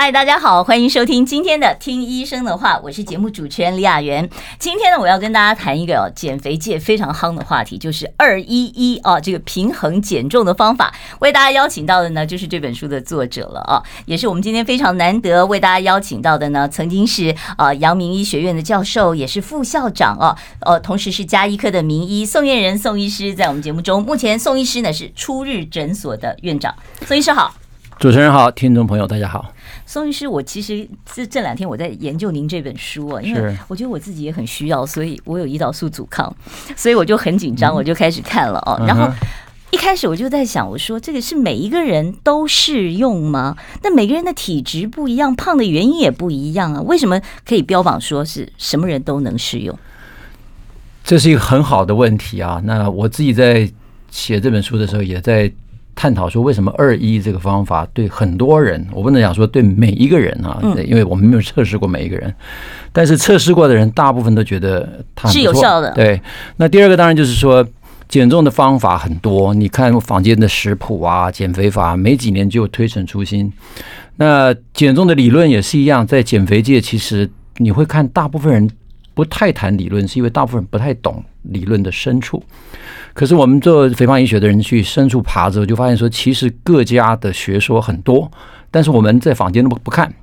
[0.00, 4.30] 嗨，大家好，欢迎收听今天的《听医生的话》，我是节目主持人李雅媛。
[4.56, 10.94] 今天呢，我要跟大家谈一个哦减肥界非常夯的话题，就是二一一啊，这个平衡减重的方法。
[11.18, 26.72] 为大家邀请到的呢，就是这本书的作者了啊，也是我们今天非常难得为大家邀请到的呢，曾经是啊阳明医学院的教授，也是副校长啊，呃，同时是家医科的名医宋燕仁宋医师，在我们节目中，目前宋医师呢是初日诊所的院长。
[27.04, 27.52] 宋医师好，
[27.98, 29.44] 主持人好，听众朋友大家好。
[29.88, 36.30] 宋医师，我其实这这两天我在研究您这本书啊，因为我觉得我自己也很需要，所以我有胰岛素阻抗，
[36.76, 38.76] 所以我就很紧张，我就开始看了哦。
[38.86, 39.10] 然后
[39.70, 43.56] 一开始我就在想，我说这个是每一个人都适用吗？
[43.82, 49.78] 那每个人的体质不一样，胖的原因也不一样啊，为什么可以标榜说是什么人都能适用？
[51.02, 52.60] 这是一个很好的问题啊。
[52.62, 53.66] 那我自己在
[54.10, 55.50] 写这本书的时候，也在。
[55.98, 62.32] 探讨说为什么二一这个方法对很多人，我不能讲说对每一个人啊，因为我们没有测试过每一个人，
[62.92, 65.90] 但是测试过的人大部分都觉得它是有效的。
[65.94, 66.20] 对，
[66.56, 67.66] 那第二个当然就是说
[68.08, 73.52] 减重的方法很多，你看坊间的食谱啊，减肥法没几年就推陈出新。
[74.18, 78.70] 那减重的理论也是一样，在减肥界其实你会看大部分人
[79.18, 82.40] 不太谈理论，是因为大部分人不太懂理论的深处。
[83.12, 88.30] 可是我们做肥胖医学的人去深处爬之后，就发现说，其实各家的学说很多，
[88.70, 90.14] 但是我们在坊间都不不看。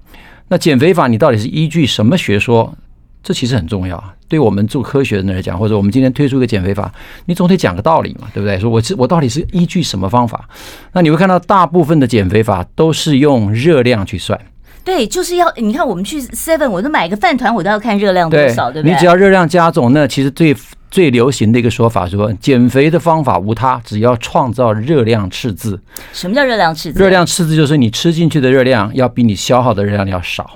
[0.47, 2.73] 那减肥法你到底是依据什么学说？
[3.21, 4.01] 这其实很重要。
[4.29, 6.89] 对我们做科学的人来讲，或者我们今天推出一个减肥法，
[7.25, 8.57] 你总得讲个道理嘛，对不对？
[8.57, 10.47] 说我是我到底是依据什么方法？
[10.93, 14.39] 那你会看到大部分的减肥法都是用热量去算。
[14.85, 18.93] 对，就是要你看我们去 Seven，我都买个饭团，我都要看热量多少，对，对不对？
[18.93, 20.55] 你只要热量加总，那其实最。
[20.91, 25.77] 最流行的一个说法说，减肥的方法无他，只要创造热量赤字。
[26.13, 26.97] 什么叫热量赤字？
[26.97, 30.49] 热量赤字就是你吃进去的热量要比你消耗的热量要少，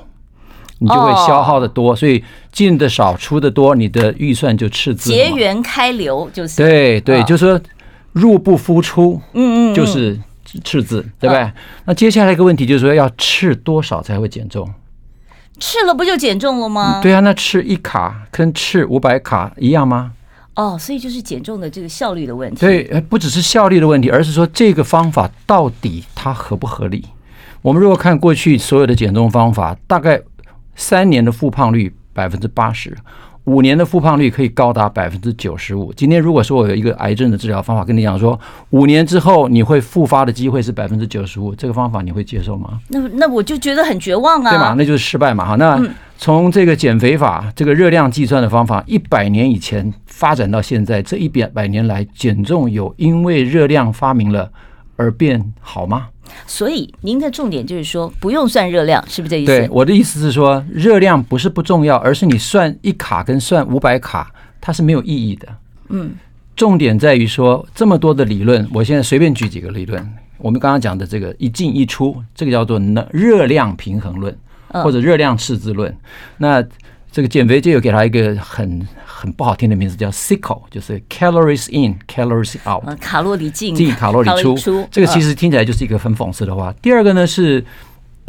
[0.77, 2.23] 你就会消耗的多，所以
[2.53, 5.11] 进的少出的多，你的预算就赤字。
[5.11, 6.55] 节源开流就是。
[6.55, 7.59] 对对，就是说
[8.13, 10.17] 入不敷出，嗯嗯，就是
[10.63, 11.51] 赤字，对不对？
[11.85, 14.67] 那接下来一个问题就是说，要吃多少才会减重？
[15.59, 17.01] 吃了不就减重了吗？
[17.01, 20.13] 对啊，那吃一卡跟吃五百卡一样吗？
[20.55, 22.59] 哦，所以就是减重的这个效率的问题。
[22.59, 27.05] 对，不只是效率的问题，而是说这个方法到底它合不合理？
[27.61, 30.21] 我们如果看过去所有的减重方法，大概
[30.75, 32.97] 三年的复胖率百分之八十。
[33.45, 35.91] 五年的复胖率可以高达百分之九十五。
[35.93, 38.39] 今天如果说我有一个癌症的治疗方法，跟你讲说
[38.69, 42.79] 五年之后你会复发的机会是百分之九十五，这个方法你会接受吗？
[42.89, 44.75] 那那我就觉得很绝望啊，对吗？
[44.77, 45.45] 那就是失败嘛。
[45.45, 45.81] 哈，那
[46.17, 54.51] 从这个减肥法，这个热量计算的方法，一百年以前发展到现在，这一百百年来减重有因为热量发明了
[54.95, 56.07] 而变好吗？
[56.45, 59.51] 所以您的重点就是说，不用算热量，是不是这意思？
[59.51, 65.47] 对，我的意思是说，热量不是不重要，而是你算一卡跟算五百卡，它是没有意义的。
[65.89, 66.11] 嗯，
[66.55, 70.07] 重点在于说，这么多的理论，我现在随便举几个理论。
[70.37, 74.33] 我们刚刚讲的这个一进一出，这个叫做能热量平衡论，
[74.69, 75.93] 或者热量赤字论。
[76.37, 76.63] 那
[77.11, 84.87] 这个减肥就有给他一个很很不好听的名字，叫 “sickle”，就是 “calories in, calories out”，卡路里进，进卡路里出。
[84.91, 86.73] 这个其实听起来就是一个很讽刺的话。
[86.81, 87.63] 第二个呢是。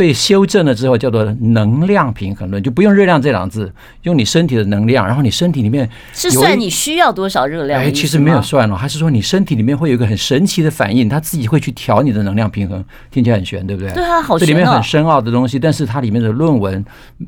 [0.01, 3.71] 被修正了之后，叫做能量平衡论，就不用热量这两个字，
[4.05, 7.79] 用你身体的能量，然后你身体里面是算你需要多少热量？
[7.79, 13.93] 哎，其实没有算哦，还是说你身体里面会有一个很神奇的反应，它自己会去调你的能量平衡，听起来很玄，对不对？
[13.93, 14.47] 对啊，好玄哦。
[14.47, 16.83] 这里面很深奥的东西，但是它里面的论文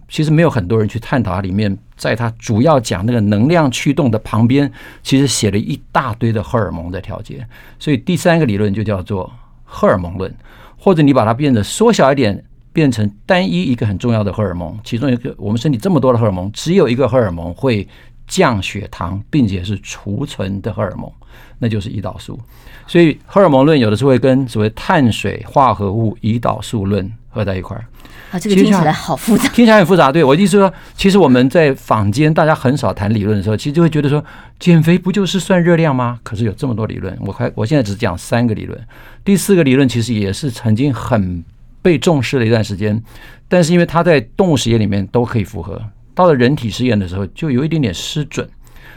[0.08, 1.34] 其实没有很多人去探讨。
[1.34, 4.72] 它里面在它主要讲那个能量驱动的旁边，
[5.02, 7.46] 其实写了一大堆的荷尔蒙的调节。
[7.78, 9.30] 所以第三个理论就叫做
[9.62, 10.34] 荷尔蒙论，
[10.78, 12.42] 或者你把它变得缩小一点。
[12.72, 17.86] 变成单一一个很重要的荷尔蒙，其中一个我们身体这么多的荷尔蒙，只有一个荷尔蒙会
[18.26, 21.10] 降血糖，并且是储存的荷尔蒙，
[21.58, 22.38] 那就是胰岛素。
[22.86, 27.84] 所以荷尔蒙论有的时候会跟所谓碳水化合物胰岛素论合在一块儿。
[28.30, 30.10] 啊，这个听起来好复杂，听起来很复杂。
[30.10, 34.25] 对，我意思是说，其实我们在坊间大家很少谈理论的时候，其实就会觉得说，
[34.58, 36.18] 减肥不就是算热量吗？
[36.22, 38.80] 可是有这么多理论，我还我现在只讲三个理论，
[39.22, 41.44] 第四个理论其实也是曾经很。
[41.82, 43.02] 被重视了一段时间，
[43.49, 45.82] 但是因为它在动物实验里面都可以符合，
[46.14, 48.49] 到了人体实验的时候就有一点点失准。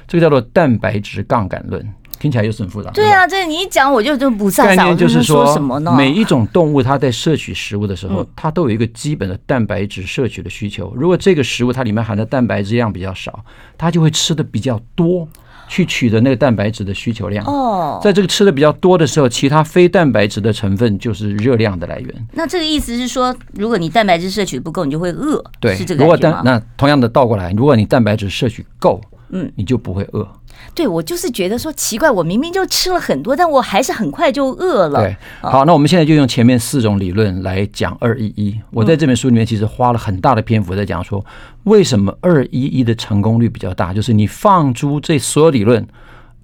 [0.08, 1.94] 这个叫做蛋白质杠杆论。
[2.18, 2.90] 听起来又是很复杂。
[2.92, 4.66] 对啊，这你一讲我就就不散。
[4.66, 5.94] 概念就是说，说什么呢？
[5.98, 10.94] 每一种动物它在摄取食物的时候，它都有一个基本的蛋白质摄取的需求。
[10.96, 13.44] 如果这个食物它里面含的蛋白质量比较少，
[13.78, 15.28] 它就会吃的比较多。
[15.68, 22.28] 去取得那个蛋白质的需求量哦，在这个吃的比较多的时候，其他非蛋白质的成分就是热量的来源。
[22.34, 25.44] 那这个意思是说，如果你蛋白质摄取不够，你就会饿。
[25.60, 30.28] 对，是这个如果蛋那同样的倒过来，如果你蛋白质摄取够，嗯，你就不会饿。
[30.76, 35.00] 对，我就是觉得说奇怪，我明明就吃了很多，但我还是很快就饿了。
[35.00, 38.60] 对，好，那我们现在就用前面四种理论来讲二一一。
[38.72, 41.26] 我在这本书里面其实花了很大的篇幅在讲说，
[41.64, 45.88] 为什么二一一的成功率比较大，就是你放诸这所有理论，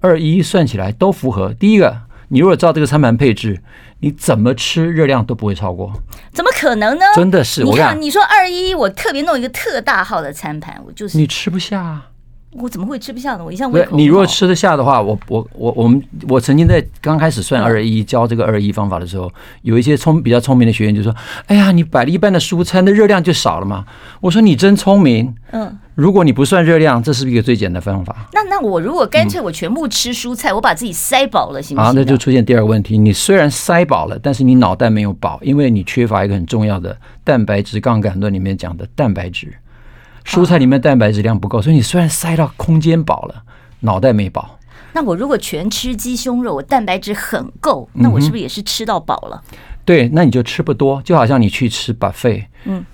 [0.00, 1.52] 二一一算起来都符合。
[1.52, 1.94] 第一个，
[2.28, 3.62] 你如果照这个餐盘配置，
[4.00, 5.92] 你怎么吃热量都不会超过。
[6.32, 7.04] 怎么可能呢？
[7.14, 12.00] 真的是，你看，你说二一一，我特别弄一个特大号的餐盘，我就是你吃不下。
[12.52, 13.44] 我怎么会吃不下呢？
[13.44, 13.96] 我一向胃口。
[13.96, 19.32] 你如果吃得下的话，我我我我们我曾经在刚开始算二一教这个二一方法的时候，
[19.62, 21.14] 有一些聪比较聪明的学员就说
[21.46, 23.84] ：“哎呀，你摆了一般的蔬菜，那热量就少了嘛。”
[24.20, 28.28] 我说：“你真聪明。”嗯，如果你不算热量，这是一个最简单的方法。
[28.32, 31.90] 那那我如果干脆我全部吃蔬菜，我把自己塞饱了，行不行？
[31.90, 32.96] 啊，那就出现第二个问题。
[32.96, 39.52] 你虽然塞饱了，但是你脑袋没有饱，因为你缺乏一个很重要的蛋白质杠杆论里面讲的蛋白质。
[40.24, 43.42] 蔬菜里面蛋白质量不够，所以你虽然塞到空间饱了，
[43.80, 44.58] 脑袋没饱。
[44.94, 49.42] 那我如果全吃鸡胸肉，我蛋白质很够，那我是不是也是吃到饱了？
[49.52, 52.84] 嗯，对，那你就吃不多，就好像你去吃 buffet，嗯，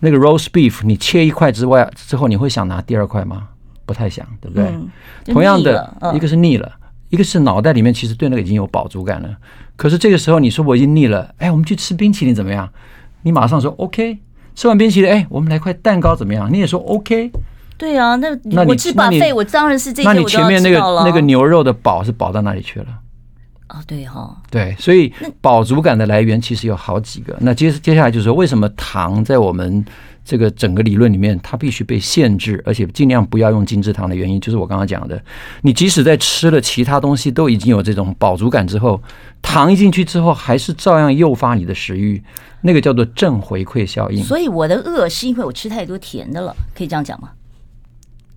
[0.00, 3.48] 那个 roast beef，你切一块之外之后，你会想拿第二块吗？
[3.84, 4.64] 不太想，对不对？
[4.64, 4.88] 嗯，
[5.26, 6.72] 同样的，一个是腻了，
[7.10, 9.36] 一个是脑袋里面其实对那个已经有饱足感了。
[9.76, 12.68] 可是这个时候你说我已经腻了，哎，我们去吃冰淇淋怎么样？
[13.22, 14.18] 你马上说 OK。
[14.54, 16.52] 吃完冰淇淋，哎，我们来块蛋糕怎么样？
[16.52, 17.30] 你也说 OK？
[17.78, 20.08] 对啊，那那我吃 buffet，我当然是这些。
[20.08, 22.86] 那你前面那个那个牛肉的饱是饱到哪里去了？
[23.66, 27.34] 啊，对哈，对，所以饱足感的来源其实有好几个。
[27.40, 29.82] 那接接下来就是说，为什么糖在我们
[30.24, 35.20] 这个整个理论里面，它必须被限制，而且尽量不要用精制糖的原因，就是我刚刚讲的，
[35.62, 39.02] 你即使在吃了其他东西都已经有这种饱足感之后，
[39.40, 42.22] 糖一进去之后，还是照样诱发你的食欲。
[42.62, 47.30] 那个叫做正回馈效应，所以我的饿是因为我吃太多甜的了，可以这样讲吗？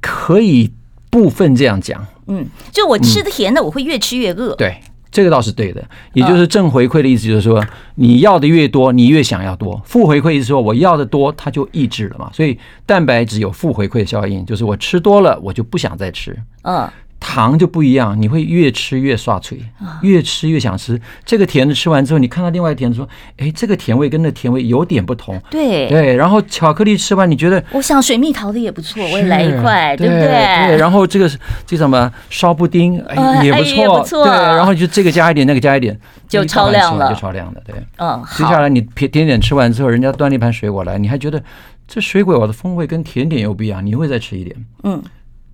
[0.01, 0.74] 可以
[1.10, 4.54] 部分这样讲，嗯，就我吃的甜的，我会越吃越饿。
[4.54, 4.80] 嗯，对，
[5.12, 5.83] 这个倒是对的，
[6.13, 12.30] 也就是正回馈的意思，就是说你要的越多，你越想要多；负回馈意思说我要的多，它就抑制了嘛。
[12.33, 16.38] 所以蛋白质有负回馈效应，就是我吃多了，我就不想再吃。
[16.63, 16.89] 嗯。
[17.27, 19.60] 糖就不一样，你会越吃越刷嘴，
[20.04, 21.01] 越吃越想吃。
[21.25, 26.16] 这个甜的吃完之后，你看到另外一个甜的说：“哎，这个甜味跟那甜味有点不同。”对对。
[26.16, 30.27] 然后巧克力吃完，你觉得我想水蜜桃的也不错，我也来一块，对不对？
[30.27, 30.77] 对。
[30.77, 31.27] 然后这个
[31.66, 33.63] 这什么烧布丁，哎也不
[34.04, 34.31] 错，对。
[34.31, 37.75] 然后就这个加一点，那个加一点，就超量了，就超量了，对。
[37.98, 38.24] 嗯。
[38.38, 41.42] 接下来你甜甜点吃完之后，人家端了一盘水果来，你还觉得
[41.88, 44.56] 这水果的风味跟甜点又不一样，你会再吃一点。
[44.83, 45.01] 嗯。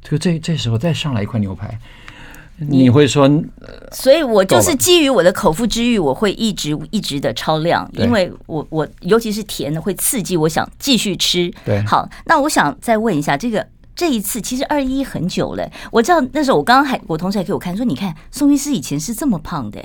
[0.03, 1.79] 这个这这时候再上来一块牛排，
[2.57, 3.29] 你会说，
[3.91, 11.51] 所以我就是基于我的口腹之欲，我会一直一直的超量，因为我我尤其是甜的会刺激我想继续吃。
[11.65, 13.65] 对，好，那我想再问一下，这个
[13.95, 19.79] 这一次其实二一很久了，我知道那时候我刚刚还我同事还给我看说，你看宋医师以前是这么胖的，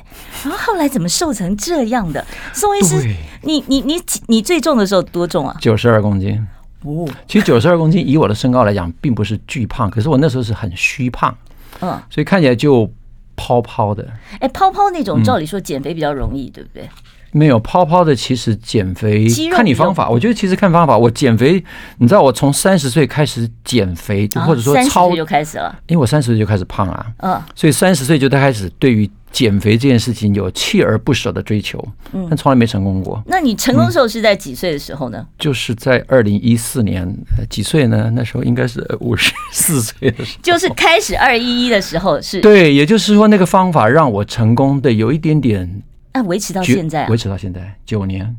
[0.45, 2.26] 然后后来怎么瘦成这样的？
[2.52, 5.57] 宋医师，你你你你最重的时候多重啊？
[5.61, 6.47] 九十二公斤。
[6.87, 11.37] 哦，其实九十二公斤，以我的身高来讲，并不是巨胖，可是我那时候是很虚胖，
[11.81, 12.90] 嗯，所以看起来就
[13.35, 14.09] 泡泡的。
[14.40, 16.88] 哎，泡泡那种，照理说减肥比较容易，对不对？
[17.33, 20.09] 没有泡泡的，其实减肥看你方法。
[20.09, 20.97] 我觉得其实看方法。
[20.97, 21.62] 我减肥，
[21.99, 29.11] 你知道，我从三十岁开始减肥，或者说超就开始了，因为我三十岁就开始胖啊，嗯，所以三十岁就开始对于。
[29.33, 31.78] 减肥这件事情有锲而不舍的追求，
[32.14, 33.23] 嗯但从来没成功过。
[33.26, 35.26] 那你成功的时候是在几岁的时候呢？
[35.38, 37.14] 就是在二零一四年，
[37.50, 38.11] 几岁呢？
[38.14, 40.40] 那时候应该是五十四岁的时候。
[40.42, 42.40] 就是开始二一一的时候是。
[42.40, 45.83] 对，也就是说那个方法让我成功的有一点点。
[46.17, 48.35] 那维持到现在，维持到现在九年。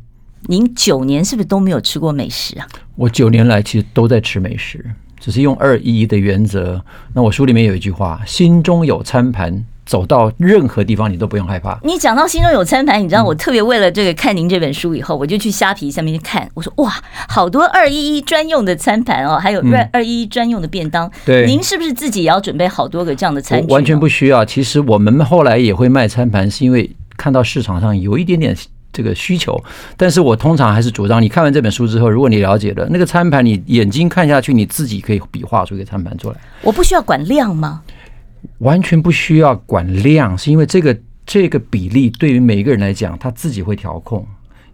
[0.47, 2.67] 您九年是不是都没有吃过美食啊？
[2.95, 4.83] 我九年来其实都在吃美食，
[5.19, 6.83] 只是用二一一的原则。
[7.13, 9.63] 那我书里面有一句话：心中有餐盘。
[9.87, 11.79] 走到任何地方，你都不用害怕。
[11.81, 16.45] 你讲到心中有餐盘，你知道我特别为了这个看您这本书以后，我就去虾皮上面看。
[16.55, 16.93] 我说哇，
[17.29, 21.09] 好多二一一专用的餐盘哦，还有二二一一专用的便当。
[21.25, 23.71] 对，您是不是自己也要准备好多个这样的餐具？
[23.71, 24.43] 完全不需要。
[24.43, 28.55] 其实我们后来也会卖餐盘，是因为看到市场上有一点点
[28.93, 29.61] 这个需求。
[29.97, 36.35] 但是我通常还是主张，你看完这本书之后，如果你了解了那个餐盘，你眼睛看下去，你自己可以比划出一个餐盘出来。
[36.61, 37.81] 我不需要管量吗？
[38.59, 44.25] 完全不需要管量，是因为这个这个比例对于每一个人来讲，他自己会调控，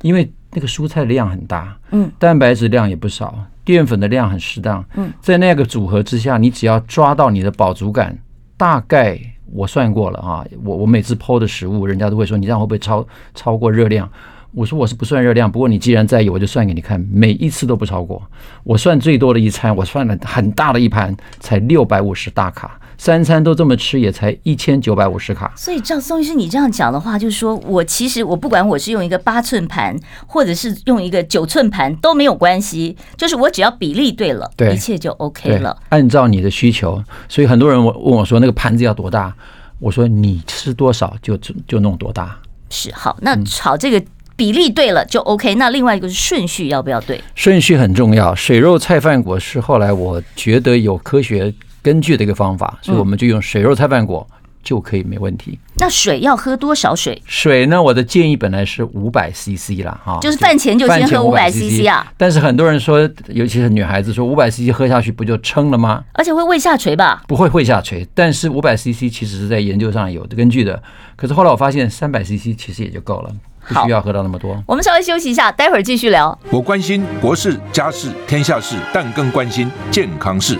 [0.01, 3.35] 因为那个蔬菜的量很大，嗯，蛋白质量也不少，
[3.65, 8.15] 淀粉的量很适当，嗯，在那个组合之下，你只要抓到你的饱足感，
[8.57, 9.19] 大概
[9.53, 13.05] 我算过了啊，我我每次抛的食物，人家都会说你这样会不会超
[13.35, 14.09] 超过热量？
[14.51, 18.21] 我说我是不算热量，不过你既然在意，我就算给你看，每一次都不超过。
[18.63, 22.79] 我算最多的一餐，我算了很大的一盘，才六百五十大卡。
[23.03, 25.51] 三餐都这么吃，也才一千九百五十卡。
[25.57, 29.93] 所以照宋医师你这样讲的话，就是说我其实我不管我是用一个八寸盘，
[30.25, 35.77] 或者是用一个九寸盘都没有关系，就是我只要比例对了，对，一切就 OK 了。
[35.89, 39.35] 按照你的需求，所以很多人问我说那个盘子要多大，
[39.79, 42.39] 我说你吃多少就就弄多大。
[42.69, 44.01] 是好，那炒这个。
[44.35, 47.21] 比例对了就 OK，那另外一个是顺序要不要对？
[47.35, 48.33] 顺序很重要。
[48.33, 54.25] 水肉菜饭果是后来我觉得有科学根据的一个方法，所以我们就用水肉菜饭果
[54.63, 55.59] 就可以没问题。
[55.75, 57.21] 那水要喝多少水？
[57.25, 57.83] 水呢？
[57.83, 62.11] 我的建议本来是五百 CC 了哈，就是饭前就先喝五百 CC 啊。
[62.15, 62.97] 但是很多人说，
[63.27, 66.03] 尤其是女孩子说五百 CC 喝下去不就撑了吗？
[66.13, 67.21] 而且会胃下垂吧？
[67.27, 70.81] 不会胃下垂，但是五百 CC 其实是在研究上有的根据的。
[71.17, 73.29] 可是后来我发现三百 CC 其实也就够了。
[73.65, 74.61] 不需要喝到那么多。
[74.67, 76.37] 我们稍微休息一下，待会儿继续聊。
[76.51, 80.59] 我关心国事、家事、天下事，但更关心健康事。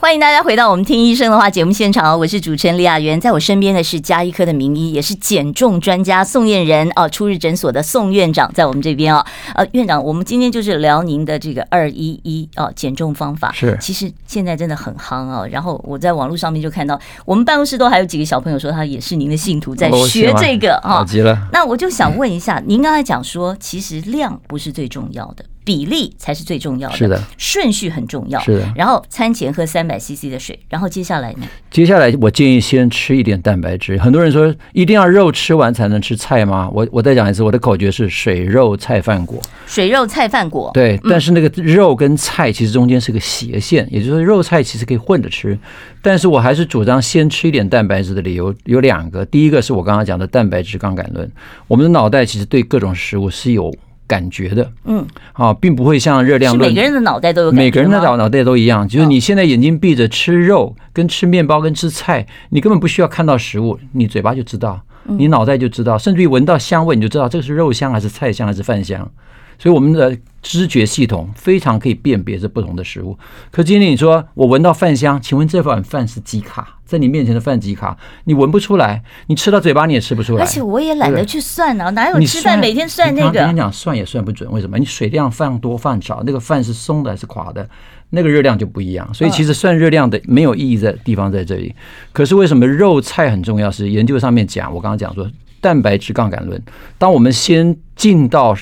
[0.00, 9.22] 欢迎大家回到我们听医生的话节目现场，我是主持人李雅媛，在我身边的是加医科的名医，也是减重专家宋燕仁哦，初日诊所的宋院长在我们这边哦。
[9.54, 15.46] 呃，院长，我们今天就是聊您的这个二一一哦减重方法，是，其实现在真的很夯哦。
[15.52, 21.38] 然后我在网络上面就看到，我们办公室都还有几个小朋友说他也是您的信徒，在学这个啊，好极了。
[21.52, 25.44] 那我就想问一下，您刚才讲说，其实量不是最重要的。
[25.70, 28.68] 比例才是最重要的，是的，顺序很重要，是的。
[28.74, 31.46] 然后餐前喝三百 CC 的水，然后接下来呢？
[31.70, 33.96] 接下来我建议先吃一点蛋白质。
[33.96, 36.68] 很多人说一定要肉吃完才能吃菜吗？
[36.72, 39.40] 我我再讲一次，我的口诀是水肉菜饭果。
[39.64, 40.98] 水肉菜饭果，对。
[41.08, 45.56] 但是那个肉跟菜其实中间是个斜线，也就是说肉菜其实可以混着吃。
[46.02, 51.30] 但是我还是主张先吃一点蛋白质的理由有两个，第一个是我刚刚讲的蛋白质杠杆论。
[51.68, 53.72] 我们的脑袋其实对各种食物是有。
[54.10, 58.88] 感觉的，嗯，啊，并不会像热量论，每个人的脑袋都有，每个人的脑脑袋都一样。
[58.88, 69.08] 就是你现在眼睛闭着吃肉，跟吃面包，跟吃菜，你根本不需要看到食物，你嘴巴就知道，你脑袋就知道，甚至于闻到香味，你就知道这个是肉香还是菜香还是饭香。
[69.56, 73.16] 所以我们的知觉系统非常可以辨别这不同的食物。
[73.52, 76.79] 可今天你说我闻到饭香，请问这碗饭是几卡？
[76.90, 77.96] 在你面前的饭几卡？
[78.24, 80.42] 你闻不出来，你吃到嘴巴你也吃不出来。
[80.42, 83.28] 而且我也懒得去算啊，哪有吃饭每天算那个？
[83.28, 84.50] 我跟你讲，算也算不准。
[84.50, 84.76] 为什么？
[84.76, 87.68] 你水量放多放少，那个饭是松的还是垮的，
[88.10, 89.08] 那个热量就不一样。
[89.14, 91.72] 所以其实算热量的没有意义的地方在这里。
[92.12, 93.70] 可是为什么肉菜很重要？
[93.70, 95.30] 是研究上面讲，我刚刚讲说
[95.60, 96.60] 蛋白质杠杆论。
[96.98, 98.56] 当我们先进到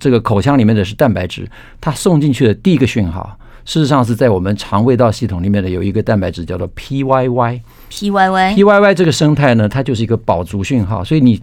[0.00, 1.48] 这个口腔里面的是蛋白质，
[1.80, 7.60] 它送进去的第一个讯号，事实上是在我们肠胃道系统里面的有一个蛋白质叫做 PYY。
[7.90, 11.38] PYY PYY 这个生态呢，它就是一个饱足讯号，所以你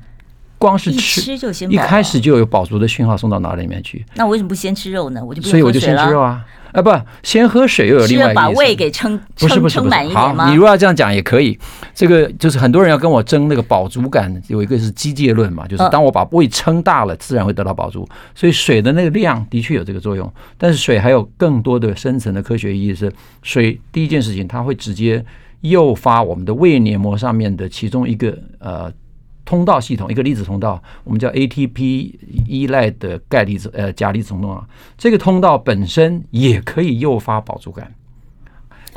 [0.58, 4.04] 光是吃，吃就先一开始就有饱足的讯号送到脑里面去。
[4.16, 5.24] 那我为什么不先吃肉呢？
[5.24, 6.44] 我就所以我就先吃肉啊。
[6.76, 6.92] 啊不，
[7.24, 10.46] 先喝水又有另外一个意思，把胃给撑撑撑满一点吗？
[10.46, 11.58] 好，你如果要这样讲也可以。
[11.94, 18.06] 这个就是很多人要跟我争那个饱足感，有一个是机械论嘛，就是当我把胃撑大了，自然会得到饱足。
[18.36, 23.10] 所以水的那个量的确有这个作用，但是水还有更多的深层的科学意义是，
[23.42, 25.24] 水第一件事情它会直接
[25.62, 28.92] 诱发我们的胃黏膜上面的其中一个呃。
[29.46, 32.12] 通道系统，一个离子通道，我们叫 ATP
[32.48, 37.94] 依赖的钙离子呃钾离子通道啊，这个通道本身也可以诱发饱足感。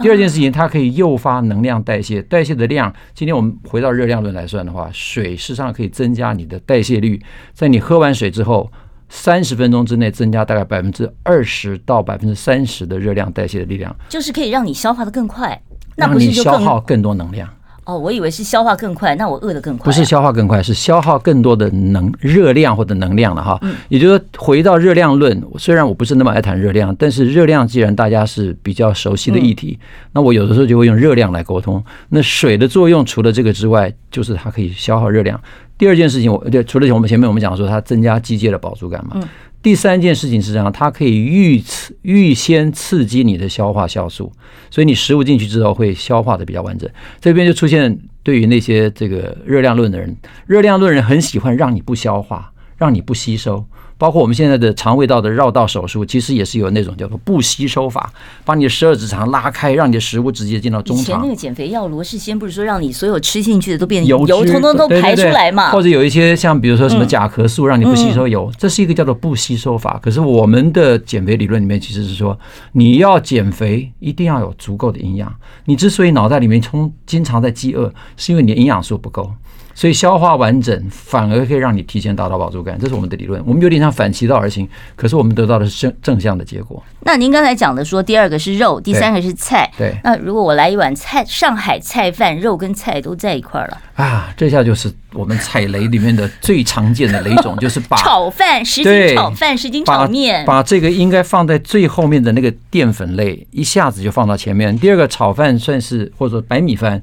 [0.00, 2.92] 第二件事情，它可以诱发能量代谢，代谢的量。
[3.14, 7.20] 今天我们回到热量论来算的话，水事实上可以增加你的代谢率，
[7.52, 8.70] 在你喝完水之后，
[9.08, 15.60] 三十分钟之内增加大概百分之二十到百分之三十的热量代谢的力量，就是可以让你消化的更快，
[15.96, 17.52] 那不是让你消耗更多能量。
[17.88, 19.86] 哦，我以为是消化更快，那我饿得更快。
[19.86, 23.58] 不是消化更快，是消耗更多的能热量或者能量了哈。
[23.88, 29.78] 也就是说，回到热量论，虽然我不是那么爱谈热量，但是热量既然大家是比较熟悉的议题，
[30.12, 31.82] 那我有的时候就会用热量来沟通。
[32.10, 35.40] 那水的作用除了这个之外，就是它可以消耗热量。
[35.78, 39.22] 第二件事情，我对除了我们前面我们讲说它增加机械的饱足感嘛，嗯，
[39.60, 44.32] 第三件事情是这样，它可以预刺预先刺激你的消化酵素，
[44.70, 46.88] 所以你食物进去之后会消化的比较完整。
[47.20, 53.62] 这边就出现对于那些这个热量论的人，热量论人很喜欢让你不消化，让你不吸收。
[54.00, 58.12] 包括我们现在的肠胃道的绕道手术，其实也是有那种叫做不吸收法，
[58.44, 61.02] 把你的十二指肠拉开，让你的食物直接进到中肠。
[61.02, 65.72] 以前那个减肥药罗氏先不是说让你所有吃进去的都变油，油通通都排出来嘛？
[65.72, 69.98] 或者有一些像比如说什么甲壳素，让你不吸收油，这是一个叫做不吸收法。
[70.00, 72.38] 可是我们的减肥理论里面其实是说，
[72.70, 75.34] 你要减肥一定要有足够的营养。
[75.64, 79.32] 你之所以脑袋里面充经常在饥饿，是因为你的营养素不够。
[79.78, 83.40] 所以消化完整反而可以让你提前达到饱足感，这是我们的理论。
[83.46, 86.82] 我们有点像反其道而行，可是我们得到的是正正向的结果。
[87.02, 89.70] 那您刚才讲的说，第二个是肉，第三个是菜。
[89.78, 89.96] 对。
[90.02, 104.76] 那如果我来一碗菜，上海菜饭，肉跟菜都在一块儿了啊，这下就是我们踩雷里面的最常见的雷种， 就是把炒饭、十斤炒饭、十斤炒面，把这个应该放在最后面的那个淀粉类，一下子就放到前面。
[104.76, 107.00] 第二个炒饭算是或者说白米饭。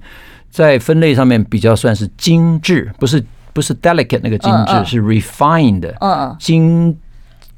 [0.56, 3.22] 在分类上面比较算是精致，不是
[3.52, 6.98] 不是 delicate 那个精致，是 refined，嗯精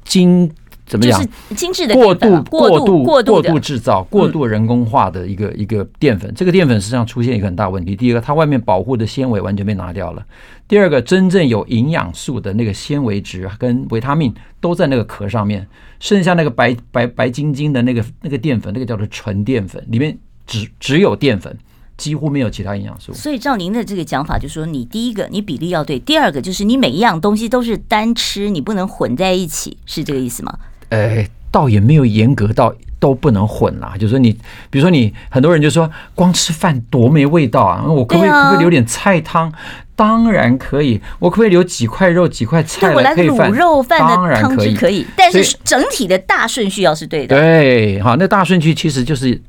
[0.02, 0.50] 精
[0.84, 1.24] 怎么讲？
[1.54, 6.32] 精致的过度过度过度制造、过度人工化的一个一个淀粉。
[6.34, 10.22] 这个淀粉实际上出现一个很大问题：第一个，它外面保护的纤维完全被拿掉了；
[10.66, 15.64] 第二个，真正有营养素的那个纤维质跟维他命都在那个壳上面，
[16.00, 21.56] 剩下那个白白白晶晶的那个那个淀粉，那个叫做纯淀粉，里面只只有淀粉。
[21.98, 30.56] 几乎没有其他营养素，所以照您的这个讲法，就是说你第一个你比例要对，第二个就是你每一样东西都是单吃，你不能混在一起，是这个意思吗？
[30.90, 33.94] 呃，倒也没有严格到都不能混啦。
[33.98, 34.30] 就是说你，
[34.70, 39.52] 比如说你很多人就说光吃饭多没味道啊，我可不可以可不可以留点菜汤？
[39.96, 43.50] 当然可以，我可不可以留几块肉几块菜来配饭？
[43.50, 47.36] 卤肉饭的汤汁可以，可以，但是整体的大顺序要是对的。
[47.36, 49.42] 对，好，那大顺序其实就是。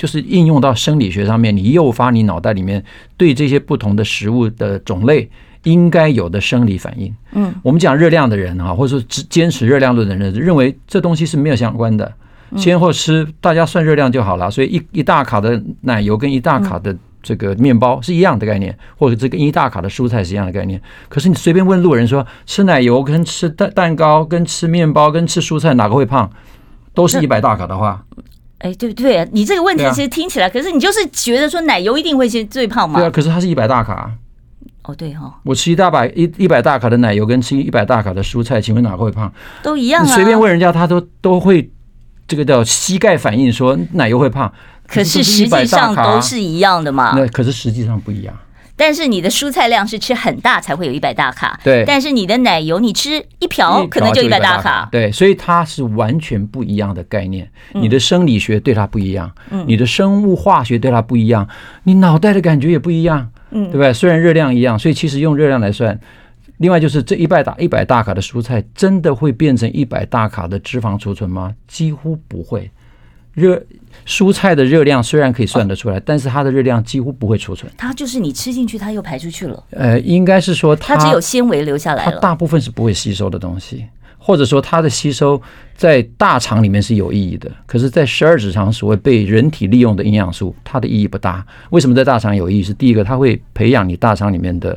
[0.00, 2.82] 就是应用到生理学上面，你诱发你脑袋里面
[3.18, 5.28] 对这些不同的食物的种类
[5.64, 7.14] 应该有的生理反应。
[7.32, 12.10] 嗯，我们讲热量的人哈，或者说坚持热量论的人，认为这东西是没有相关的，
[12.56, 14.50] 先后吃大家算热量就好了。
[14.50, 20.80] 所以一一大卡的奶油跟一大卡的这个面包是一样的概念，或者这个一大卡的蔬菜是一样的概念。
[21.10, 26.30] 可是你随便问路人说，吃奶油跟吃蛋蛋糕跟吃面包跟吃蔬菜哪个会胖，
[26.94, 28.02] 都是一百大卡的话。
[28.60, 32.98] 哎，对不对啊，你这个问题其实听起来，可是你就是觉得说奶油一定会先最胖嘛？
[33.00, 34.10] 对啊，可是它是一百大卡。
[34.84, 39.30] 哦，对哈、哦，我吃一大百一一百大卡的奶油，跟吃一百大卡的蔬菜，请问哪个会胖？
[39.62, 40.06] 都一样啊。
[40.06, 41.70] 你随便问人家，他都都会
[42.26, 44.50] 这个叫膝盖反应，说奶油会胖。
[44.86, 47.12] 可是实际上都是一样的嘛？
[47.14, 48.34] 那可是实际上不一样。
[48.80, 51.84] 但是你的蔬菜量是吃很大才会有一百大卡，对。
[51.86, 55.12] 但是你的奶油你吃一瓢可能就一百大卡，对。
[55.12, 57.46] 所以它是完全不一样的概念。
[57.72, 59.30] 你的生理学对它不一样，
[59.66, 61.46] 你的生物化学对它不一样，
[61.82, 63.92] 你脑袋的感觉也不一样，嗯对不对？
[63.92, 66.00] 虽然热量一样，所以其实用热量来算。
[66.56, 71.54] 另外就是这一百大一百大卡的蔬菜真的会变成一百大卡的脂肪储存吗？
[71.68, 72.70] 几乎不会。
[73.32, 73.62] 热
[74.06, 77.70] 蔬菜的热量虽然可以算得出来，哦、但是它的热量几乎不会储存。
[77.76, 79.64] 它就是你吃进去，它又排出去了。
[79.70, 82.12] 呃，应该是说它，它只有纤维留下来了。
[82.12, 83.86] 它大部分是不会吸收的东西，
[84.18, 85.40] 或者说它的吸收
[85.76, 91.44] 在大肠里面是有意义的，可是，在十二指肠所谓被人体利用的营养素，它的意义不大。
[91.70, 92.62] 为什么在大肠有意义？
[92.62, 94.76] 是第一个，它会培养你大肠里面的。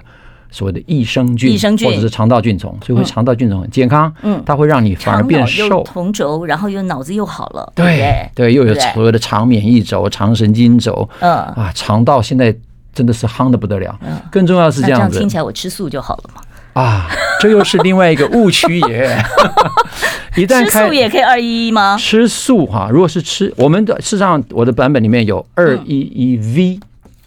[0.54, 4.14] 所谓的益生菌，益生菌或者是肠道菌丛，所以会肠道菌丛很健康。
[4.22, 5.82] 嗯，它会让你反而变瘦。
[5.82, 7.74] 同轴，然后又脑子又好了。
[7.76, 11.10] 对对，又有所谓的肠免疫轴、肠神经轴。
[11.20, 12.56] 嗯啊，肠道现在
[12.94, 13.98] 真的是夯的不得了。
[14.06, 15.18] 嗯，更重要是这样子。
[15.18, 16.42] 听起来我吃素就好了嘛。
[16.80, 17.10] 啊，
[17.42, 19.18] 这又是另外一个误区耶。
[20.38, 21.98] 一旦吃素也可以二一一吗？
[21.98, 26.80] 吃素哈，如果是吃我们的，事实上我的版本里面有二一一 V。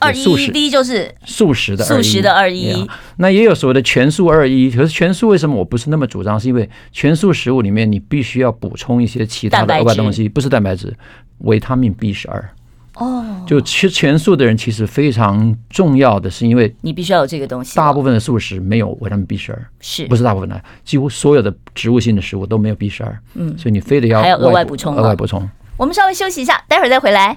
[0.07, 4.71] 二一一就是素食的素食的二一，那也有所谓的全素二一。
[4.71, 6.39] 可是全素为什么我不是那么主张？
[6.39, 10.95] 是因为全素食物里面你必须要补充一些其他的额外东西，不是蛋白质，
[11.39, 12.51] 维他命 B 十二。
[12.95, 17.77] 哦，就吃全素的人其实非常重要的是，因为你必须要有这个东西。
[17.77, 20.59] 大部分的素食没有维他命 B 十二，是不是大部分的？
[20.83, 23.19] 几乎所有的植物性的食物都没有 B 十二。
[23.35, 25.47] 嗯，所以你非得要还要额外补充，额外补充。
[25.77, 27.37] 我们稍微休息一下，待会儿再回来。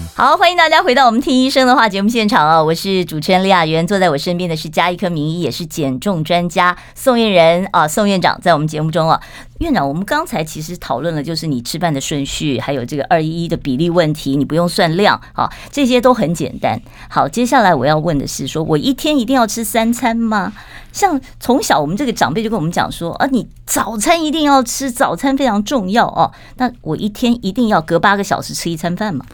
[0.13, 2.61] 好，欢迎大家回到我们听医生的话节目现场啊！
[2.61, 9.19] 我是主持人李雅媛，坐在我身边的是家医科名医，也是减重专家宋晏仁啊，宋院长在我们节目中啊。
[9.59, 16.79] 院长，我们刚才其实讨论了，就是你吃饭的顺序，还有这个二一一的比例问题，你不用算量啊，这些都很简单。
[17.09, 20.53] 好，接下来我要问的是说，说我一天一定要吃三餐吗？
[20.91, 26.31] 像从小我们这个长辈就跟我们讲说，啊，你早餐一定要吃，早餐非常重要哦。
[26.57, 29.25] 那我一天一定要隔八个小时吃一餐饭吗？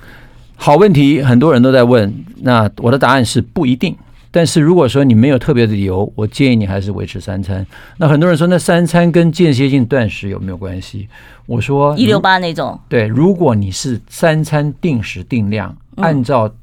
[0.60, 2.14] 好问题，很多人都在问。
[2.42, 3.96] 那我的答案是不一定。
[4.30, 7.66] 但是如果说你没有特别的理由，我建议你还是维持三餐。
[7.98, 11.08] 那很多人说，那三餐跟间歇性断食有没有关系？
[11.46, 12.78] 我说一六八那种。
[12.90, 16.54] 对，如果你是三餐定时定量，按照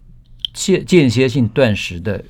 [0.52, 2.22] 间间歇性断食的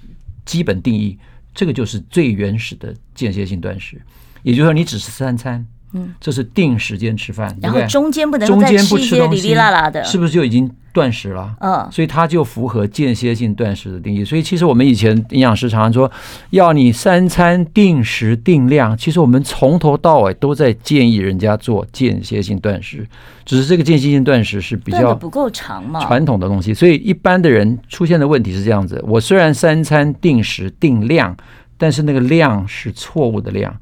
[0.45, 1.19] 基本定义，
[1.55, 4.01] 这个就是最原始的间歇性断食。
[4.43, 5.67] 也就是说，你只吃三餐。
[5.95, 11.55] 嗯，这是定时间吃饭，然后中间不能再吃一些哩哩啦啦的，是不是就已经断食了？
[11.61, 14.25] 嗯，所以它就符合间歇性断食的定义。
[14.25, 16.11] 所以其实我们以前营养师常常说，
[16.51, 18.97] 要你三餐定时定量。
[18.97, 23.07] 其实我们从头到尾都在建议人家做间歇性断食，
[23.45, 26.75] 只是这个间歇性断食是比较不够长嘛，传统的东西。
[26.75, 31.37] 所以一般的人出现的问题是这样子：我虽然三餐定时定量，
[31.79, 33.73] 但是那个量是错误的量。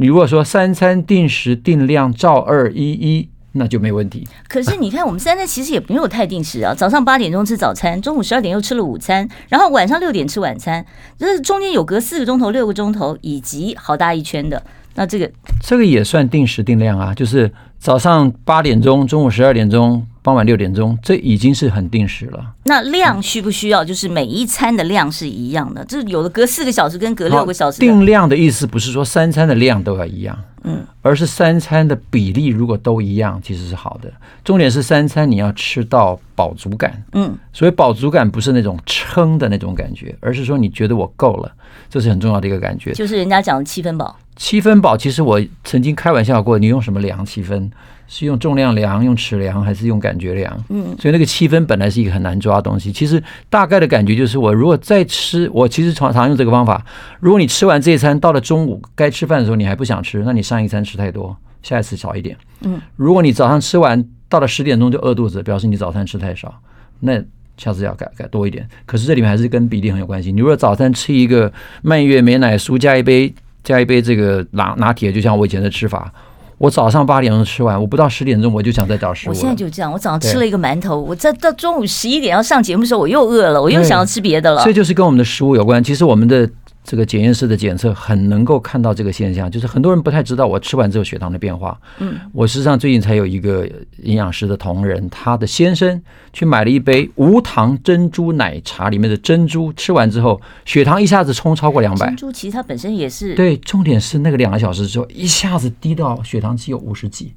[0.00, 4.24] 你如果说三餐定时定量照二一一，那就没问题。
[4.48, 6.72] 可是你看，我们三餐其实也没有太定时啊。
[6.72, 10.86] 早上八点钟吃早餐，中午十二点又吃了午餐，然后晚上六点吃晚餐，
[11.18, 14.62] 这中间有隔四个钟头、六个钟头，以及好大一圈的。
[14.94, 15.28] 那这个
[15.60, 20.06] 这个也算定时定量啊，就是早上八点钟，中午十二点钟。
[20.28, 22.52] 傍晚六点钟，这已经是很定时了。
[22.64, 23.82] 那量需不需要？
[23.82, 27.80] 就是每一餐的量是一样的，就是有的隔四个小时跟隔六个小时。
[27.80, 34.12] 定量的意思不是说三餐的量都要一样，嗯，而是三餐的比例如果都一样，其实是好的。
[34.44, 41.50] 重点是三餐你要吃到饱足感，嗯，所以饱足感不是那种撑的那种感觉，而是说你觉得我够了，
[41.88, 42.92] 这是很重要的一个感觉。
[42.92, 44.14] 就是人家讲的七分饱。
[44.36, 47.70] 七分饱，其实我曾经开玩笑过，你用什么量七分？
[48.08, 50.64] 是用重量量、用尺量，还是用感觉量？
[50.70, 52.90] 嗯，所以那个七分本来是一个很难抓的东西。
[52.90, 56.84] 其实大概的感觉就是，我如果再吃，我其实常常用这个方法。
[57.20, 62.34] 如果你吃完这一餐，到了中午该吃饭的时候，你还不想吃，那你上一餐吃太多，下一次少一点。
[62.62, 66.60] 嗯，如果你早上吃完，到了十点钟就饿肚子，表示你早餐吃太少，
[67.00, 67.22] 那
[67.58, 68.66] 下次要改改多一点。
[68.86, 70.32] 可是这里面还是跟比例很有关系。
[70.32, 76.10] 你如果早餐吃一个蔓越莓奶酥，加一杯加一杯这个拿拿铁，就像我以前的吃法。
[76.58, 79.30] 我早上八点钟吃完，我不到十点钟我就想再找食物。
[79.30, 84.62] 我现在就这样，我早上吃了一个馒头，我在到中午十一点要上节目的时候，我又饿了，我又想要吃别的了。
[84.64, 85.82] 这就是跟我们的食物有关。
[85.82, 86.48] 其实我们的。
[86.88, 91.78] 这个检验室的检测很能够看到这个现象，就是很多人不太知道我吃完之后血糖的变化。
[91.98, 93.68] 嗯，我实际上最近才有一个
[94.02, 102.06] 营养师的同仁，他的先生去买了一杯无糖珍珠奶茶里面的珍珠，吃完之后血糖一下子冲超过两百。
[102.06, 107.34] 珍珠其实它本身也是对，重点是那个两个小时之后一下子低到血糖只有五十几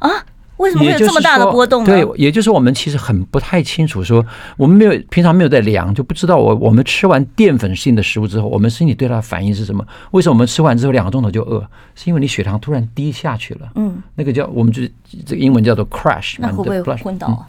[0.00, 0.10] 啊。
[0.62, 1.90] 为什么会有这么大的波动呢？
[1.90, 4.24] 对，也就是我们其实很不太清楚，说
[4.56, 9.84] 我们没有平常没有在量，就不知道我我们吃完淀粉性的食物之后，我们身体对它的反应是什么？
[10.12, 11.60] 为什么我们吃完之后两个钟头就饿？
[11.96, 13.68] 是因为你血糖突然低下去了。
[13.74, 14.92] 嗯，那个叫我们就是
[15.26, 16.36] 这个英文叫做 crash。
[16.38, 17.26] 那会不会昏倒？
[17.28, 17.44] 嗯、